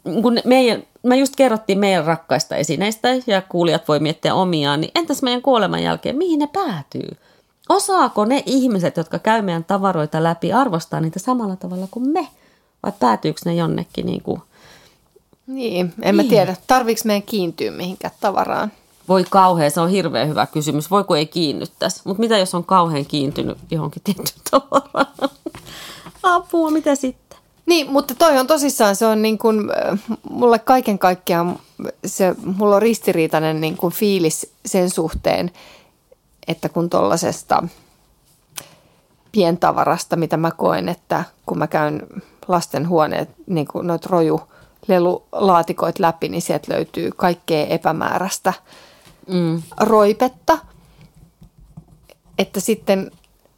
Kun 0.03 0.39
meidän, 0.45 0.83
me 1.03 1.17
just 1.17 1.35
kerrottiin 1.35 1.79
meidän 1.79 2.05
rakkaista 2.05 2.55
esineistä 2.55 3.07
ja 3.27 3.41
kuulijat 3.41 3.87
voi 3.87 3.99
miettiä 3.99 4.33
omiaan, 4.35 4.81
niin 4.81 4.91
entäs 4.95 5.21
meidän 5.21 5.41
kuoleman 5.41 5.83
jälkeen, 5.83 6.17
mihin 6.17 6.39
ne 6.39 6.47
päätyy? 6.47 7.09
Osaako 7.69 8.25
ne 8.25 8.43
ihmiset, 8.45 8.97
jotka 8.97 9.19
käy 9.19 9.41
meidän 9.41 9.63
tavaroita 9.63 10.23
läpi, 10.23 10.53
arvostaa 10.53 10.99
niitä 10.99 11.19
samalla 11.19 11.55
tavalla 11.55 11.87
kuin 11.91 12.09
me? 12.09 12.27
Vai 12.83 12.91
päätyykö 12.99 13.41
ne 13.45 13.53
jonnekin 13.53 14.05
niin 14.05 14.21
kuin 14.23 14.41
Niin, 15.47 15.93
en 16.01 16.15
mä 16.15 16.21
Niin. 16.21 16.29
tiedä. 16.29 16.55
Tarviiko 16.67 17.01
meidän 17.05 17.23
kiintyä 17.23 17.71
mihinkään 17.71 18.13
tavaraan? 18.19 18.71
Voi 19.11 19.25
kauhea, 19.29 19.69
se 19.69 19.81
on 19.81 19.89
hirveän 19.89 20.27
hyvä 20.27 20.45
kysymys. 20.45 20.91
Voi 20.91 21.03
kun 21.03 21.17
ei 21.17 21.25
kiinnyttäisi. 21.25 22.01
Mutta 22.05 22.19
mitä 22.19 22.37
jos 22.37 22.55
on 22.55 22.63
kauhean 22.63 23.05
kiintynyt 23.05 23.57
johonkin 23.71 24.01
tiettyyn 24.03 24.41
tavaraan? 24.51 25.29
Apua, 26.23 26.71
mitä 26.71 26.95
sitten? 26.95 27.39
Niin, 27.65 27.91
mutta 27.91 28.15
toi 28.15 28.37
on 28.37 28.47
tosissaan, 28.47 28.95
se 28.95 29.05
on 29.05 29.21
niin 29.21 29.37
kuin, 29.37 29.69
äh, 29.91 29.99
mulle 30.29 30.59
kaiken 30.59 30.99
kaikkiaan, 30.99 31.59
se, 32.05 32.35
mulla 32.43 32.75
on 32.75 32.81
ristiriitainen 32.81 33.61
niin 33.61 33.77
kuin 33.77 33.93
fiilis 33.93 34.53
sen 34.65 34.89
suhteen, 34.89 35.51
että 36.47 36.69
kun 36.69 36.89
tollasesta 36.89 37.63
pientavarasta, 39.31 40.15
mitä 40.15 40.37
mä 40.37 40.51
koen, 40.51 40.89
että 40.89 41.23
kun 41.45 41.57
mä 41.57 41.67
käyn 41.67 42.07
lasten 42.47 42.89
huoneet, 42.89 43.29
niin 43.47 43.67
kuin 43.67 43.87
noita 43.87 44.09
roju 44.11 44.41
lelulaatikoit 44.87 45.99
läpi, 45.99 46.29
niin 46.29 46.41
sieltä 46.41 46.73
löytyy 46.73 47.11
kaikkea 47.15 47.65
epämääräistä 47.65 48.53
Mm. 49.27 49.61
roipetta. 49.79 50.57
Että 52.37 52.59
sitten 52.59 53.11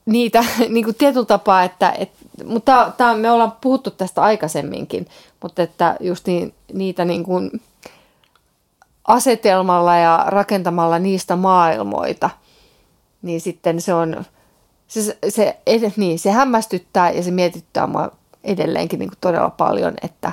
niitä 0.06 0.46
niin 0.70 0.86
kuin 0.86 0.96
tietyllä 0.96 1.26
tapaa, 1.26 1.64
että, 1.64 1.92
että 1.98 2.24
mutta 2.46 2.92
tää, 2.98 3.16
me 3.16 3.32
ollaan 3.32 3.58
puhuttu 3.62 3.92
tästä 3.92 4.22
aikaisemminkin, 4.22 5.08
mutta 5.42 5.62
että 5.62 5.96
just 6.00 6.28
niin, 6.28 6.54
niitä 6.74 7.06
niin 7.06 7.24
kuin 7.24 7.62
asetelmalla 9.08 9.96
ja 9.96 10.24
rakentamalla 10.28 11.00
niistä 11.00 11.36
maailmoita, 11.36 12.30
niin 13.22 13.42
sitten 13.42 13.82
se 13.82 13.94
on, 13.94 14.26
se, 14.88 15.18
se, 15.30 15.58
niin, 15.98 16.20
se 16.20 16.32
hämmästyttää 16.32 17.12
ja 17.12 17.24
se 17.24 17.32
mietittää 17.32 17.88
mua 17.88 18.12
edelleenkin 18.44 19.00
niin 19.00 19.10
kuin 19.10 19.18
todella 19.22 19.50
paljon, 19.50 19.94
että 20.02 20.32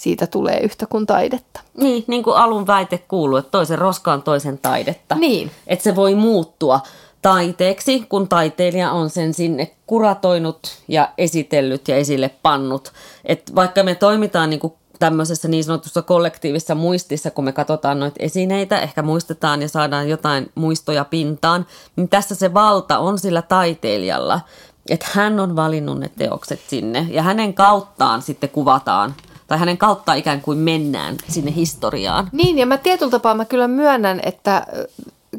siitä 0.00 0.26
tulee 0.26 0.60
yhtä 0.60 0.86
kuin 0.86 1.06
taidetta. 1.06 1.60
Niin, 1.76 2.04
niin 2.06 2.22
kuin 2.22 2.36
alun 2.36 2.66
väite 2.66 2.98
kuuluu, 2.98 3.36
että 3.36 3.50
toisen 3.50 3.78
roska 3.78 4.12
on 4.12 4.22
toisen 4.22 4.58
taidetta. 4.58 5.14
Niin. 5.14 5.50
Että 5.66 5.82
se 5.82 5.96
voi 5.96 6.14
muuttua 6.14 6.80
taiteeksi, 7.22 8.06
kun 8.08 8.28
taiteilija 8.28 8.92
on 8.92 9.10
sen 9.10 9.34
sinne 9.34 9.70
kuratoinut 9.86 10.58
ja 10.88 11.08
esitellyt 11.18 11.88
ja 11.88 11.96
esille 11.96 12.30
pannut. 12.42 12.92
Et 13.24 13.54
vaikka 13.54 13.82
me 13.82 13.94
toimitaan 13.94 14.50
niin 14.50 14.60
kuin 14.60 14.72
tämmöisessä 14.98 15.48
niin 15.48 15.64
sanotussa 15.64 16.02
kollektiivisessa 16.02 16.74
muistissa, 16.74 17.30
kun 17.30 17.44
me 17.44 17.52
katsotaan 17.52 18.00
noita 18.00 18.16
esineitä, 18.18 18.80
ehkä 18.80 19.02
muistetaan 19.02 19.62
ja 19.62 19.68
saadaan 19.68 20.08
jotain 20.08 20.50
muistoja 20.54 21.04
pintaan, 21.04 21.66
niin 21.96 22.08
tässä 22.08 22.34
se 22.34 22.54
valta 22.54 22.98
on 22.98 23.18
sillä 23.18 23.42
taiteilijalla, 23.42 24.40
että 24.88 25.06
hän 25.12 25.40
on 25.40 25.56
valinnut 25.56 25.98
ne 25.98 26.10
teokset 26.18 26.60
sinne 26.68 27.06
ja 27.10 27.22
hänen 27.22 27.54
kauttaan 27.54 28.22
sitten 28.22 28.50
kuvataan 28.50 29.14
tai 29.50 29.58
hänen 29.58 29.78
kautta 29.78 30.14
ikään 30.14 30.40
kuin 30.40 30.58
mennään 30.58 31.16
sinne 31.28 31.54
historiaan. 31.54 32.28
Niin, 32.32 32.58
ja 32.58 32.66
mä 32.66 32.78
tietyllä 32.78 33.10
tapaa 33.10 33.34
mä 33.34 33.44
kyllä 33.44 33.68
myönnän, 33.68 34.20
että 34.24 34.66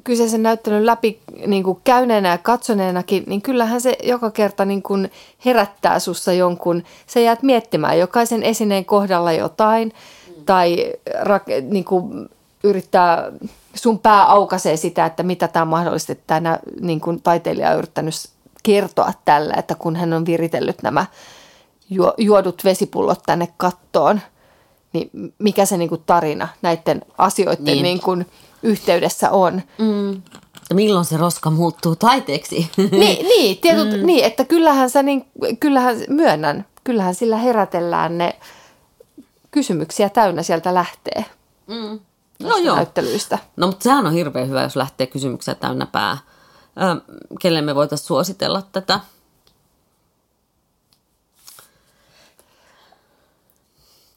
kyseisen 0.03 0.43
näyttelyn 0.43 0.85
läpi 0.85 1.19
niin 1.47 1.63
kuin 1.63 1.79
käyneenä 1.83 2.29
ja 2.29 2.37
katsoneenakin, 2.37 3.23
niin 3.27 3.41
kyllähän 3.41 3.81
se 3.81 3.97
joka 4.03 4.31
kerta 4.31 4.65
niin 4.65 4.81
kuin 4.81 5.11
herättää 5.45 5.99
sussa 5.99 6.33
jonkun, 6.33 6.83
sä 7.07 7.19
jäät 7.19 7.43
miettimään 7.43 7.99
jokaisen 7.99 8.43
esineen 8.43 8.85
kohdalla 8.85 9.31
jotain 9.31 9.93
tai 10.45 10.93
niin 11.69 11.85
kuin 11.85 12.29
yrittää, 12.63 13.31
sun 13.73 13.99
pää 13.99 14.25
aukaisee 14.25 14.77
sitä, 14.77 15.05
että 15.05 15.23
mitä 15.23 15.47
tämä 15.47 15.65
mahdollisesti 15.65 16.19
tämä 16.27 16.59
niin 16.81 17.01
kuin 17.01 17.21
taiteilija 17.21 17.71
on 17.71 17.77
yrittänyt 17.77 18.13
kertoa 18.63 19.13
tällä, 19.25 19.53
että 19.57 19.75
kun 19.75 19.95
hän 19.95 20.13
on 20.13 20.25
viritellyt 20.25 20.83
nämä 20.83 21.05
juodut 22.17 22.63
vesipullot 22.63 23.23
tänne 23.25 23.47
kattoon, 23.57 24.21
niin 24.93 25.33
mikä 25.39 25.65
se 25.65 25.77
niin 25.77 25.89
kuin 25.89 26.03
tarina 26.05 26.47
näiden 26.61 27.01
asioiden 27.17 27.65
niin. 27.65 27.83
Niin 27.83 28.01
kuin 28.01 28.25
yhteydessä 28.63 29.31
on. 29.31 29.61
Mm. 29.77 30.21
Milloin 30.73 31.05
se 31.05 31.17
roska 31.17 31.49
muuttuu 31.49 31.95
taiteeksi? 31.95 32.69
Niin, 32.91 33.25
niin, 33.25 33.57
tietyt, 33.57 33.99
mm. 33.99 34.05
niin 34.05 34.25
että 34.25 34.45
kyllähän, 34.45 34.89
sä 34.89 35.03
niin, 35.03 35.25
kyllähän 35.59 35.97
myönnän, 36.09 36.65
kyllähän 36.83 37.15
sillä 37.15 37.37
herätellään 37.37 38.17
ne 38.17 38.39
kysymyksiä 39.51 40.09
täynnä 40.09 40.43
sieltä 40.43 40.73
lähtee. 40.73 41.25
Mm. 41.67 41.99
No 42.39 42.57
joo. 42.57 42.75
Näyttelyistä. 42.75 43.39
No 43.55 43.67
mutta 43.67 43.83
sehän 43.83 44.07
on 44.07 44.13
hirveän 44.13 44.49
hyvä, 44.49 44.61
jos 44.61 44.75
lähtee 44.75 45.07
kysymyksiä 45.07 45.55
täynnä 45.55 45.85
pää. 45.85 46.17
Ö, 46.77 47.15
kelle 47.41 47.61
me 47.61 47.75
voitaisiin 47.75 48.07
suositella 48.07 48.61
tätä? 48.71 48.99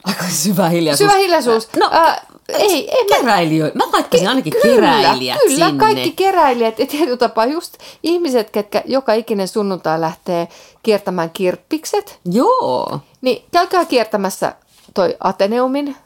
Aika 0.05 0.25
syvä 0.29 0.69
hiljaisuus. 0.69 1.11
Syvä 1.11 1.21
hiljaisuus. 1.21 1.69
No, 1.77 1.91
äh, 1.93 2.21
ei, 2.49 2.91
ei 2.91 3.05
keräilijöitä. 3.09 3.79
Mä 3.79 3.85
laittaisin 3.93 4.29
ainakin 4.29 4.53
kyllä, 4.63 4.75
keräilijät 4.75 5.39
Kyllä, 5.47 5.67
sinne. 5.67 5.81
kaikki 5.81 6.13
keräilijät. 6.13 6.79
Ja 6.79 6.87
tietyllä 6.87 7.17
tapaa 7.17 7.47
just 7.47 7.77
ihmiset, 8.03 8.51
ketkä 8.51 8.83
joka 8.87 9.13
ikinen 9.13 9.49
sunnuntai 9.49 10.01
lähtee 10.01 10.49
kiertämään 10.83 11.31
kirppikset. 11.31 12.21
Joo. 12.25 13.01
Niin 13.21 13.45
käykää 13.53 13.85
kiertämässä 13.85 14.55
toi 14.95 15.17
Ateneumin 15.21 15.97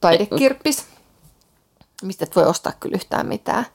taidekirppis, 0.00 0.84
mistä 2.02 2.24
et 2.24 2.36
voi 2.36 2.44
ostaa 2.46 2.72
kyllä 2.80 2.94
yhtään 2.94 3.26
mitään. 3.26 3.66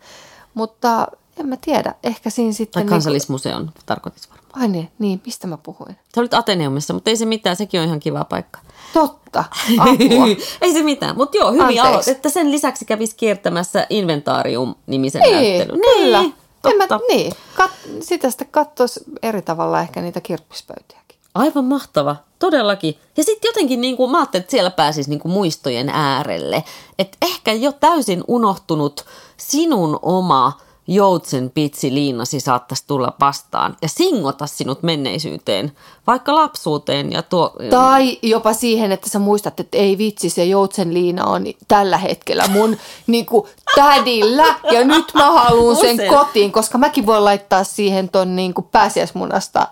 Mutta 0.53 1.07
en 1.39 1.47
mä 1.47 1.57
tiedä, 1.61 1.95
ehkä 2.03 2.29
siinä 2.29 2.51
sitten... 2.53 2.83
Tai 2.83 2.89
kansallismuseon 2.89 3.65
niin 3.65 3.73
tarkoitis 3.85 4.29
varmaan. 4.29 4.36
Ai 4.53 4.67
niin, 4.67 4.91
niin, 4.99 5.21
mistä 5.25 5.47
mä 5.47 5.57
puhuin? 5.57 5.97
Sä 6.15 6.21
olit 6.21 6.33
Ateneumissa, 6.33 6.93
mutta 6.93 7.09
ei 7.09 7.17
se 7.17 7.25
mitään, 7.25 7.55
sekin 7.55 7.79
on 7.79 7.87
ihan 7.87 7.99
kiva 7.99 8.25
paikka. 8.25 8.59
Totta, 8.93 9.43
apua. 9.79 10.25
ei 10.61 10.73
se 10.73 10.83
mitään, 10.83 11.17
mutta 11.17 11.37
joo, 11.37 11.51
hyvin 11.51 11.81
aloit, 11.83 12.07
että 12.07 12.29
sen 12.29 12.51
lisäksi 12.51 12.85
kävisi 12.85 13.15
kiertämässä 13.15 13.87
Inventarium-nimisen 13.89 15.21
niin, 15.21 15.35
näyttelyn. 15.35 15.81
Kyllä. 15.81 16.21
Niin, 16.21 16.33
totta. 16.61 16.95
Mä, 16.95 16.99
niin, 17.09 17.33
Kat- 17.55 18.01
sitä 18.01 18.29
sitten 18.29 18.47
katsoisi 18.51 18.99
eri 19.23 19.41
tavalla 19.41 19.81
ehkä 19.81 20.01
niitä 20.01 20.21
kirppispöytiäkin. 20.21 21.17
Aivan 21.35 21.65
mahtava, 21.65 22.15
todellakin. 22.39 22.97
Ja 23.17 23.23
sitten 23.23 23.49
jotenkin 23.49 23.81
niin 23.81 23.97
kuin, 23.97 24.11
mä 24.11 24.17
ajattelin, 24.17 24.41
että 24.41 24.51
siellä 24.51 24.71
pääsisi 24.71 25.09
niin 25.09 25.19
kuin 25.19 25.31
muistojen 25.31 25.89
äärelle. 25.89 26.63
Että 26.99 27.17
ehkä 27.21 27.53
jo 27.53 27.71
täysin 27.71 28.23
unohtunut 28.27 29.05
sinun 29.37 29.99
oma 30.01 30.59
joutsen 30.87 31.49
pitsi 31.49 31.93
liinasi 31.93 32.39
saattaisi 32.39 32.83
tulla 32.87 33.13
vastaan 33.19 33.77
ja 33.81 33.89
singota 33.89 34.47
sinut 34.47 34.83
menneisyyteen, 34.83 35.71
vaikka 36.07 36.35
lapsuuteen. 36.35 37.11
Ja 37.11 37.21
tuo... 37.21 37.53
Tai 37.69 38.17
jopa 38.21 38.53
siihen, 38.53 38.91
että 38.91 39.09
sä 39.09 39.19
muistat, 39.19 39.59
että 39.59 39.77
ei 39.77 39.97
vitsi, 39.97 40.29
se 40.29 40.45
joutsen 40.45 40.93
liina 40.93 41.25
on 41.25 41.43
tällä 41.67 41.97
hetkellä 41.97 42.47
mun 42.47 42.77
niin 43.07 43.25
kuin, 43.25 43.47
tädillä 43.75 44.55
ja 44.71 44.85
nyt 44.85 45.05
mä 45.13 45.31
haluan 45.31 45.75
sen 45.75 45.95
Usein. 45.95 46.13
kotiin, 46.13 46.51
koska 46.51 46.77
mäkin 46.77 47.05
voin 47.05 47.25
laittaa 47.25 47.63
siihen 47.63 48.09
ton 48.09 48.35
niin 48.35 48.53
kuin 48.53 48.67
pääsiäismunasta 48.71 49.67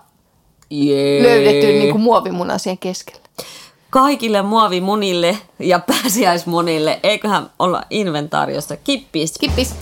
yeah. 0.72 1.24
löydetyn 1.24 1.80
niin 1.80 1.92
kuin 1.92 2.02
muovimunan 2.02 2.60
siihen 2.60 2.78
keskelle 2.78 3.26
kaikille 3.90 4.42
muovimunille 4.42 5.38
ja 5.60 5.80
pääsiäismunille. 5.80 7.00
Eiköhän 7.04 7.50
olla 7.60 7.84
inventaariossa 7.90 8.78
kippis. 8.78 9.38
Kippis. 9.40 9.76